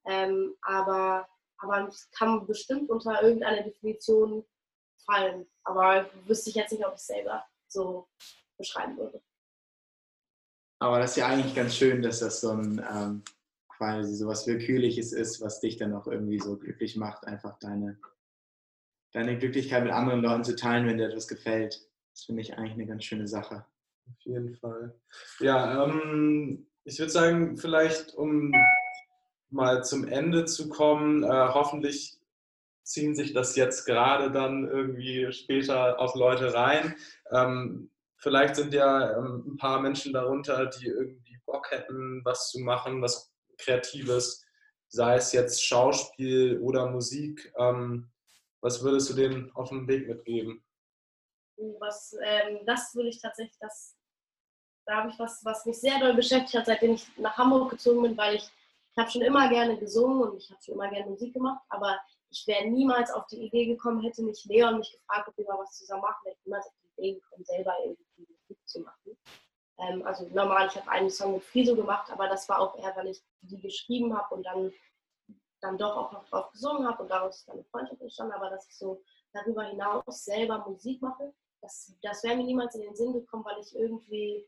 Ähm, 0.05 0.55
aber, 0.63 1.27
aber 1.59 1.87
es 1.87 2.09
kann 2.11 2.45
bestimmt 2.45 2.89
unter 2.89 3.21
irgendeiner 3.21 3.63
Definition 3.63 4.43
fallen. 5.05 5.45
Aber 5.63 6.09
wüsste 6.25 6.49
ich 6.49 6.55
jetzt 6.55 6.71
nicht, 6.71 6.85
ob 6.85 6.93
ich 6.93 6.99
es 6.99 7.07
selber 7.07 7.45
so 7.67 8.07
beschreiben 8.57 8.97
würde. 8.97 9.21
Aber 10.79 10.99
das 10.99 11.11
ist 11.11 11.17
ja 11.17 11.27
eigentlich 11.27 11.55
ganz 11.55 11.75
schön, 11.75 12.01
dass 12.01 12.19
das 12.19 12.41
so 12.41 12.51
ein 12.51 12.85
ähm, 12.91 13.23
quasi 13.77 14.15
so 14.15 14.27
was 14.27 14.47
Willkürliches 14.47 15.13
ist, 15.13 15.41
was 15.41 15.59
dich 15.59 15.77
dann 15.77 15.93
auch 15.93 16.07
irgendwie 16.07 16.39
so 16.39 16.57
glücklich 16.57 16.95
macht, 16.95 17.25
einfach 17.25 17.57
deine, 17.59 17.97
deine 19.11 19.37
Glücklichkeit 19.37 19.83
mit 19.83 19.93
anderen 19.93 20.21
Leuten 20.21 20.43
zu 20.43 20.55
teilen, 20.55 20.87
wenn 20.87 20.97
dir 20.97 21.07
etwas 21.07 21.27
gefällt. 21.27 21.89
Das 22.11 22.23
finde 22.25 22.41
ich 22.41 22.57
eigentlich 22.57 22.73
eine 22.73 22.85
ganz 22.85 23.03
schöne 23.03 23.27
Sache. 23.27 23.65
Auf 24.09 24.19
jeden 24.25 24.55
Fall. 24.55 24.93
Ja, 25.39 25.85
ähm, 25.85 26.67
ich 26.83 26.99
würde 26.99 27.11
sagen, 27.11 27.57
vielleicht 27.57 28.13
um 28.15 28.53
mal 29.49 29.83
zum 29.83 30.07
Ende 30.07 30.45
zu 30.45 30.67
kommen, 30.67 31.23
äh, 31.23 31.27
hoffentlich 31.27 32.19
ziehen 32.83 33.15
sich 33.15 33.33
das 33.33 33.55
jetzt 33.55 33.85
gerade 33.85 34.31
dann 34.31 34.67
irgendwie 34.67 35.31
später 35.31 35.99
auch 35.99 36.15
Leute 36.15 36.53
rein. 36.53 36.95
Ähm, 37.31 37.91
vielleicht 38.17 38.55
sind 38.55 38.73
ja 38.73 39.17
ähm, 39.17 39.43
ein 39.47 39.57
paar 39.57 39.79
Menschen 39.81 40.13
darunter, 40.13 40.65
die 40.67 40.87
irgendwie 40.87 41.37
Bock 41.45 41.71
hätten, 41.71 42.21
was 42.23 42.49
zu 42.49 42.59
machen, 42.59 43.01
was 43.01 43.33
Kreatives, 43.57 44.43
sei 44.87 45.15
es 45.15 45.31
jetzt 45.31 45.63
Schauspiel 45.63 46.59
oder 46.59 46.89
Musik. 46.89 47.53
Ähm, 47.57 48.11
was 48.61 48.83
würdest 48.83 49.09
du 49.09 49.13
denen 49.13 49.51
auf 49.55 49.69
dem 49.69 49.87
Weg 49.87 50.07
mitgeben? 50.07 50.63
was, 51.79 52.15
ähm, 52.23 52.59
das 52.65 52.93
würde 52.95 53.09
ich 53.09 53.21
tatsächlich, 53.21 53.57
das, 53.59 53.95
da 54.85 54.97
habe 54.97 55.09
ich 55.09 55.19
was, 55.19 55.43
was 55.43 55.65
mich 55.65 55.79
sehr 55.79 55.99
doll 55.99 56.13
beschäftigt 56.13 56.55
hat, 56.55 56.65
seitdem 56.65 56.93
ich 56.93 57.05
nach 57.17 57.37
Hamburg 57.37 57.71
gezogen 57.71 58.01
bin, 58.03 58.17
weil 58.17 58.35
ich, 58.35 58.43
ich 58.43 58.97
habe 58.97 59.09
schon 59.09 59.21
immer 59.21 59.49
gerne 59.49 59.77
gesungen 59.77 60.29
und 60.29 60.37
ich 60.37 60.49
habe 60.49 60.61
schon 60.61 60.75
immer 60.75 60.89
gerne 60.89 61.09
Musik 61.09 61.33
gemacht, 61.33 61.61
aber 61.69 61.99
ich 62.33 62.47
wäre 62.47 62.67
niemals 62.67 63.11
auf 63.11 63.27
die 63.27 63.45
Idee 63.45 63.67
gekommen, 63.67 64.01
hätte 64.01 64.23
nicht 64.23 64.45
Leon 64.45 64.79
mich 64.79 64.91
gefragt, 64.91 65.27
ob 65.27 65.37
wir 65.37 65.45
mal 65.45 65.59
was 65.59 65.77
zusammen 65.77 66.01
machen, 66.01 66.25
wäre 66.25 66.35
ich 66.35 66.45
niemals 66.45 66.65
auf 66.65 66.73
die 66.81 67.01
Idee 67.01 67.13
gekommen, 67.19 67.45
selber 67.45 67.73
irgendwie 67.83 68.27
Musik 68.27 68.67
zu 68.67 68.79
machen. 68.81 69.17
Ähm, 69.77 70.05
also 70.05 70.27
normal, 70.29 70.67
ich 70.67 70.75
habe 70.75 70.89
einen 70.89 71.11
Song 71.11 71.33
mit 71.33 71.43
Friso 71.43 71.75
gemacht, 71.75 72.11
aber 72.11 72.27
das 72.27 72.49
war 72.49 72.59
auch 72.59 72.77
eher, 72.77 72.95
weil 72.95 73.07
ich 73.07 73.23
die 73.41 73.61
geschrieben 73.61 74.17
habe 74.17 74.33
und 74.33 74.43
dann, 74.43 74.73
dann 75.61 75.77
doch 75.77 75.95
auch 75.95 76.11
noch 76.11 76.27
drauf 76.29 76.51
gesungen 76.51 76.87
habe 76.87 77.03
und 77.03 77.09
daraus 77.09 77.37
ist 77.37 77.47
dann 77.47 77.55
eine 77.55 77.65
Freundschaft 77.65 78.01
entstanden, 78.01 78.33
aber 78.33 78.49
dass 78.49 78.67
ich 78.67 78.75
so 78.75 79.03
darüber 79.31 79.63
hinaus 79.63 80.25
selber 80.25 80.67
Musik 80.67 81.01
mache, 81.01 81.33
das, 81.61 81.95
das 82.01 82.23
wäre 82.23 82.35
mir 82.35 82.43
niemals 82.43 82.75
in 82.75 82.81
den 82.81 82.95
Sinn 82.95 83.13
gekommen, 83.13 83.45
weil 83.45 83.59
ich 83.59 83.75
irgendwie 83.75 84.47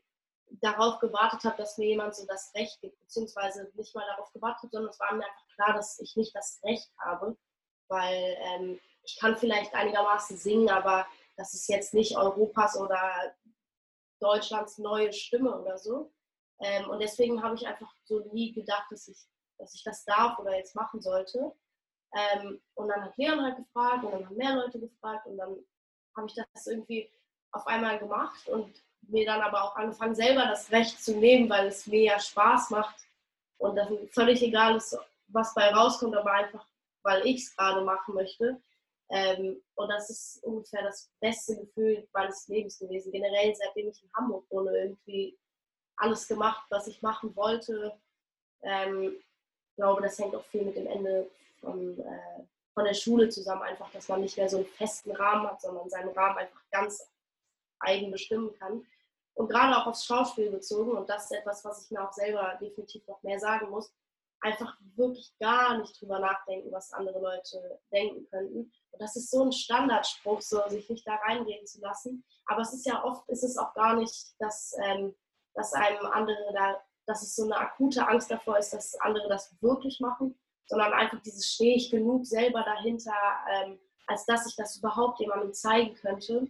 darauf 0.60 0.98
gewartet 0.98 1.44
habe, 1.44 1.56
dass 1.56 1.78
mir 1.78 1.86
jemand 1.86 2.14
so 2.14 2.26
das 2.26 2.52
Recht 2.54 2.80
gibt, 2.80 2.98
beziehungsweise 3.00 3.70
nicht 3.74 3.94
mal 3.94 4.06
darauf 4.06 4.32
gewartet 4.32 4.70
sondern 4.70 4.90
es 4.90 5.00
war 5.00 5.14
mir 5.14 5.24
einfach 5.24 5.46
klar, 5.54 5.74
dass 5.74 5.98
ich 5.98 6.16
nicht 6.16 6.34
das 6.34 6.60
Recht 6.62 6.90
habe, 6.98 7.36
weil 7.88 8.36
ähm, 8.40 8.80
ich 9.04 9.18
kann 9.18 9.36
vielleicht 9.36 9.74
einigermaßen 9.74 10.36
singen, 10.36 10.68
aber 10.68 11.06
das 11.36 11.54
ist 11.54 11.68
jetzt 11.68 11.94
nicht 11.94 12.16
Europas 12.16 12.76
oder 12.78 13.34
Deutschlands 14.20 14.78
neue 14.78 15.12
Stimme 15.12 15.58
oder 15.58 15.78
so. 15.78 16.12
Ähm, 16.60 16.88
und 16.88 17.00
deswegen 17.00 17.42
habe 17.42 17.54
ich 17.54 17.66
einfach 17.66 17.92
so 18.04 18.20
nie 18.32 18.52
gedacht, 18.52 18.86
dass 18.90 19.08
ich, 19.08 19.18
dass 19.58 19.74
ich 19.74 19.84
das 19.84 20.04
darf 20.04 20.38
oder 20.38 20.56
jetzt 20.56 20.74
machen 20.74 21.00
sollte. 21.00 21.52
Ähm, 22.14 22.60
und 22.74 22.88
dann 22.88 23.04
hat 23.04 23.16
Leon 23.16 23.42
halt 23.42 23.56
gefragt 23.56 24.04
und 24.04 24.12
dann 24.12 24.26
haben 24.26 24.36
mehr 24.36 24.54
Leute 24.54 24.80
gefragt 24.80 25.26
und 25.26 25.36
dann 25.36 25.56
habe 26.16 26.26
ich 26.26 26.34
das 26.34 26.66
irgendwie 26.66 27.10
auf 27.52 27.66
einmal 27.66 27.98
gemacht 27.98 28.48
und 28.48 28.82
mir 29.02 29.26
dann 29.26 29.42
aber 29.42 29.62
auch 29.62 29.76
angefangen, 29.76 30.14
selber 30.14 30.46
das 30.46 30.70
Recht 30.70 31.02
zu 31.02 31.16
nehmen, 31.16 31.48
weil 31.48 31.66
es 31.68 31.86
mir 31.86 32.02
ja 32.02 32.18
Spaß 32.18 32.70
macht 32.70 33.06
und 33.58 33.76
das 33.76 33.88
völlig 34.10 34.42
egal 34.42 34.76
ist, 34.76 34.98
was 35.28 35.54
bei 35.54 35.72
rauskommt, 35.72 36.16
aber 36.16 36.32
einfach, 36.32 36.66
weil 37.06 37.26
ich 37.26 37.42
es 37.42 37.56
gerade 37.56 37.82
machen 37.82 38.14
möchte. 38.14 38.60
Ähm, 39.08 39.62
und 39.76 39.88
das 39.88 40.10
ist 40.10 40.42
ungefähr 40.42 40.82
das 40.82 41.10
beste 41.20 41.56
Gefühl 41.56 42.06
meines 42.12 42.48
Lebens 42.48 42.78
gewesen. 42.78 43.12
Generell, 43.12 43.54
seitdem 43.54 43.88
ich 43.88 44.02
in 44.02 44.10
Hamburg 44.14 44.44
wohne, 44.50 44.76
irgendwie 44.76 45.38
alles 45.96 46.26
gemacht, 46.26 46.66
was 46.70 46.88
ich 46.88 47.00
machen 47.02 47.34
wollte. 47.36 47.96
Ähm, 48.62 49.16
ich 49.70 49.76
glaube, 49.76 50.02
das 50.02 50.18
hängt 50.18 50.34
auch 50.34 50.44
viel 50.46 50.64
mit 50.64 50.76
dem 50.76 50.86
Ende 50.86 51.30
von 51.60 51.98
äh, 52.00 52.44
von 52.76 52.84
der 52.84 52.94
Schule 52.94 53.30
zusammen, 53.30 53.62
einfach, 53.62 53.90
dass 53.90 54.08
man 54.08 54.20
nicht 54.20 54.36
mehr 54.36 54.50
so 54.50 54.58
einen 54.58 54.66
festen 54.66 55.10
Rahmen 55.12 55.48
hat, 55.48 55.62
sondern 55.62 55.88
seinen 55.88 56.10
Rahmen 56.10 56.36
einfach 56.36 56.60
ganz 56.70 57.10
eigen 57.78 58.10
bestimmen 58.10 58.52
kann. 58.58 58.86
Und 59.32 59.48
gerade 59.48 59.74
auch 59.78 59.86
aufs 59.86 60.04
Schauspiel 60.04 60.50
bezogen, 60.50 60.90
und 60.90 61.08
das 61.08 61.24
ist 61.24 61.38
etwas, 61.38 61.64
was 61.64 61.84
ich 61.84 61.90
mir 61.90 62.06
auch 62.06 62.12
selber 62.12 62.58
definitiv 62.60 63.06
noch 63.06 63.22
mehr 63.22 63.40
sagen 63.40 63.70
muss, 63.70 63.90
einfach 64.40 64.76
wirklich 64.96 65.32
gar 65.38 65.78
nicht 65.78 66.00
drüber 66.00 66.18
nachdenken, 66.18 66.70
was 66.72 66.92
andere 66.92 67.20
Leute 67.20 67.80
denken 67.92 68.26
könnten. 68.30 68.72
Und 68.90 69.02
das 69.02 69.16
ist 69.16 69.30
so 69.30 69.42
ein 69.42 69.52
Standardspruch, 69.52 70.40
so 70.40 70.60
sich 70.68 70.88
nicht 70.88 71.06
da 71.06 71.14
reingehen 71.16 71.66
zu 71.66 71.80
lassen. 71.80 72.24
Aber 72.46 72.62
es 72.62 72.72
ist 72.72 72.86
ja 72.86 73.04
oft, 73.04 73.28
ist 73.28 73.44
es 73.44 73.56
auch 73.56 73.74
gar 73.74 73.96
nicht, 73.96 74.34
dass, 74.38 74.74
ähm, 74.84 75.14
dass 75.54 75.72
einem 75.72 76.06
andere 76.06 76.52
da, 76.52 76.80
dass 77.06 77.22
es 77.22 77.36
so 77.36 77.44
eine 77.44 77.56
akute 77.56 78.06
Angst 78.06 78.30
davor 78.30 78.58
ist, 78.58 78.72
dass 78.72 78.98
andere 79.00 79.28
das 79.28 79.54
wirklich 79.60 80.00
machen, 80.00 80.38
sondern 80.66 80.92
einfach 80.92 81.20
dieses 81.22 81.46
stehe 81.46 81.76
ich 81.76 81.90
genug 81.90 82.26
selber 82.26 82.62
dahinter, 82.62 83.14
ähm, 83.52 83.78
als 84.06 84.26
dass 84.26 84.46
ich 84.46 84.56
das 84.56 84.76
überhaupt 84.76 85.20
jemandem 85.20 85.52
zeigen 85.52 85.94
könnte. 85.94 86.48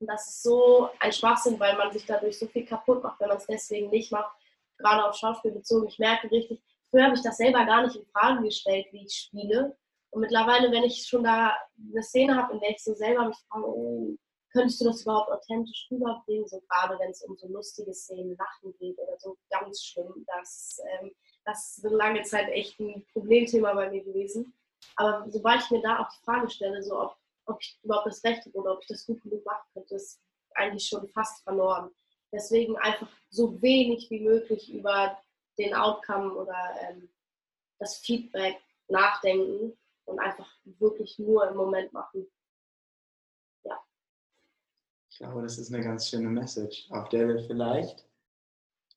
Und 0.00 0.06
das 0.06 0.28
ist 0.28 0.42
so 0.42 0.88
ein 0.98 1.12
Schwachsinn, 1.12 1.60
weil 1.60 1.76
man 1.76 1.92
sich 1.92 2.06
dadurch 2.06 2.38
so 2.38 2.46
viel 2.46 2.64
kaputt 2.64 3.02
macht, 3.02 3.20
wenn 3.20 3.28
man 3.28 3.36
es 3.36 3.46
deswegen 3.46 3.90
nicht 3.90 4.10
macht, 4.10 4.34
gerade 4.78 5.04
auf 5.04 5.14
Schauspiel 5.14 5.52
bezogen. 5.52 5.88
Ich 5.88 5.98
merke 5.98 6.30
richtig, 6.30 6.62
früher 6.90 7.04
habe 7.04 7.14
ich 7.14 7.22
das 7.22 7.36
selber 7.36 7.64
gar 7.64 7.82
nicht 7.82 7.96
in 7.96 8.06
Frage 8.06 8.42
gestellt, 8.42 8.86
wie 8.92 9.04
ich 9.04 9.14
spiele. 9.14 9.76
Und 10.10 10.22
mittlerweile, 10.22 10.70
wenn 10.72 10.84
ich 10.84 11.06
schon 11.06 11.22
da 11.22 11.56
eine 11.92 12.02
Szene 12.02 12.36
habe, 12.36 12.54
in 12.54 12.60
der 12.60 12.70
ich 12.70 12.82
so 12.82 12.94
selber 12.94 13.26
mich 13.26 13.38
frage, 13.48 13.66
oh, 13.66 14.16
könntest 14.52 14.80
du 14.80 14.86
das 14.86 15.02
überhaupt 15.02 15.30
authentisch 15.30 15.86
rüberbringen, 15.90 16.48
so 16.48 16.60
gerade 16.68 16.98
wenn 16.98 17.10
es 17.10 17.22
um 17.22 17.36
so 17.36 17.46
lustige 17.46 17.94
Szenen, 17.94 18.36
Lachen 18.36 18.76
geht 18.78 18.98
oder 18.98 19.16
so 19.18 19.36
ganz 19.48 19.82
schlimm. 19.84 20.26
Das, 20.26 20.80
ähm, 21.00 21.12
das 21.44 21.78
ist 21.78 21.86
eine 21.86 21.96
lange 21.96 22.22
Zeit 22.22 22.48
echt 22.48 22.78
ein 22.80 23.04
Problemthema 23.12 23.72
bei 23.74 23.90
mir 23.90 24.02
gewesen. 24.02 24.52
Aber 24.96 25.26
sobald 25.30 25.62
ich 25.62 25.70
mir 25.70 25.82
da 25.82 26.00
auch 26.00 26.08
die 26.10 26.24
Frage 26.24 26.50
stelle, 26.50 26.82
so 26.82 27.00
ob, 27.00 27.16
ob 27.46 27.60
ich 27.60 27.78
überhaupt 27.82 28.06
das 28.06 28.24
Recht 28.24 28.44
habe 28.44 28.56
oder 28.56 28.72
ob 28.72 28.82
ich 28.82 28.88
das 28.88 29.06
gut 29.06 29.22
genug 29.22 29.44
machen 29.44 29.68
könnte, 29.72 29.94
ist 29.94 30.20
eigentlich 30.54 30.86
schon 30.86 31.08
fast 31.08 31.42
verloren. 31.44 31.90
Deswegen 32.32 32.76
einfach 32.78 33.08
so 33.28 33.60
wenig 33.62 34.10
wie 34.10 34.20
möglich 34.20 34.72
über 34.72 35.18
den 35.60 35.74
Outcome 35.74 36.34
oder 36.34 36.56
ähm, 36.82 37.08
das 37.78 37.98
Feedback 37.98 38.56
nachdenken 38.88 39.76
und 40.04 40.18
einfach 40.18 40.48
wirklich 40.64 41.18
nur 41.18 41.48
im 41.48 41.56
Moment 41.56 41.92
machen. 41.92 42.26
Ich 45.10 45.18
glaube, 45.18 45.42
das 45.42 45.58
ist 45.58 45.72
eine 45.72 45.84
ganz 45.84 46.08
schöne 46.08 46.28
Message, 46.28 46.86
auf 46.90 47.08
der 47.10 47.28
wir 47.28 47.40
vielleicht 47.40 48.06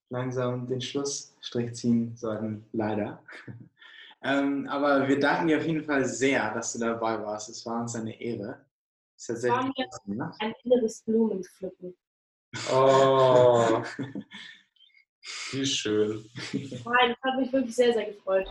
langsam 0.10 0.68
den 0.68 0.80
Schlussstrich 0.80 1.74
ziehen 1.74 2.16
sollten, 2.16 2.66
leider. 2.72 3.22
ähm, 4.24 4.68
aber 4.70 5.08
wir 5.08 5.20
danken 5.20 5.48
dir 5.48 5.58
auf 5.58 5.66
jeden 5.66 5.84
Fall 5.84 6.06
sehr, 6.06 6.54
dass 6.54 6.74
du 6.74 6.80
dabei 6.80 7.22
warst. 7.22 7.50
Es 7.50 7.66
war 7.66 7.82
uns 7.82 7.96
eine 7.96 8.20
Ehre. 8.22 8.64
Es 9.18 9.28
hat 9.28 9.44
war 9.50 9.74
mir 10.06 10.34
ein 10.40 10.54
inneres 10.64 11.02
Blumenpflücken. 11.02 11.96
Oh, 12.72 13.84
wie 15.52 15.66
schön. 15.66 16.26
Nein, 16.54 17.16
das 17.16 17.32
hat 17.32 17.40
mich 17.40 17.52
wirklich 17.54 17.76
sehr, 17.76 17.94
sehr 17.94 18.06
gefreut. 18.06 18.48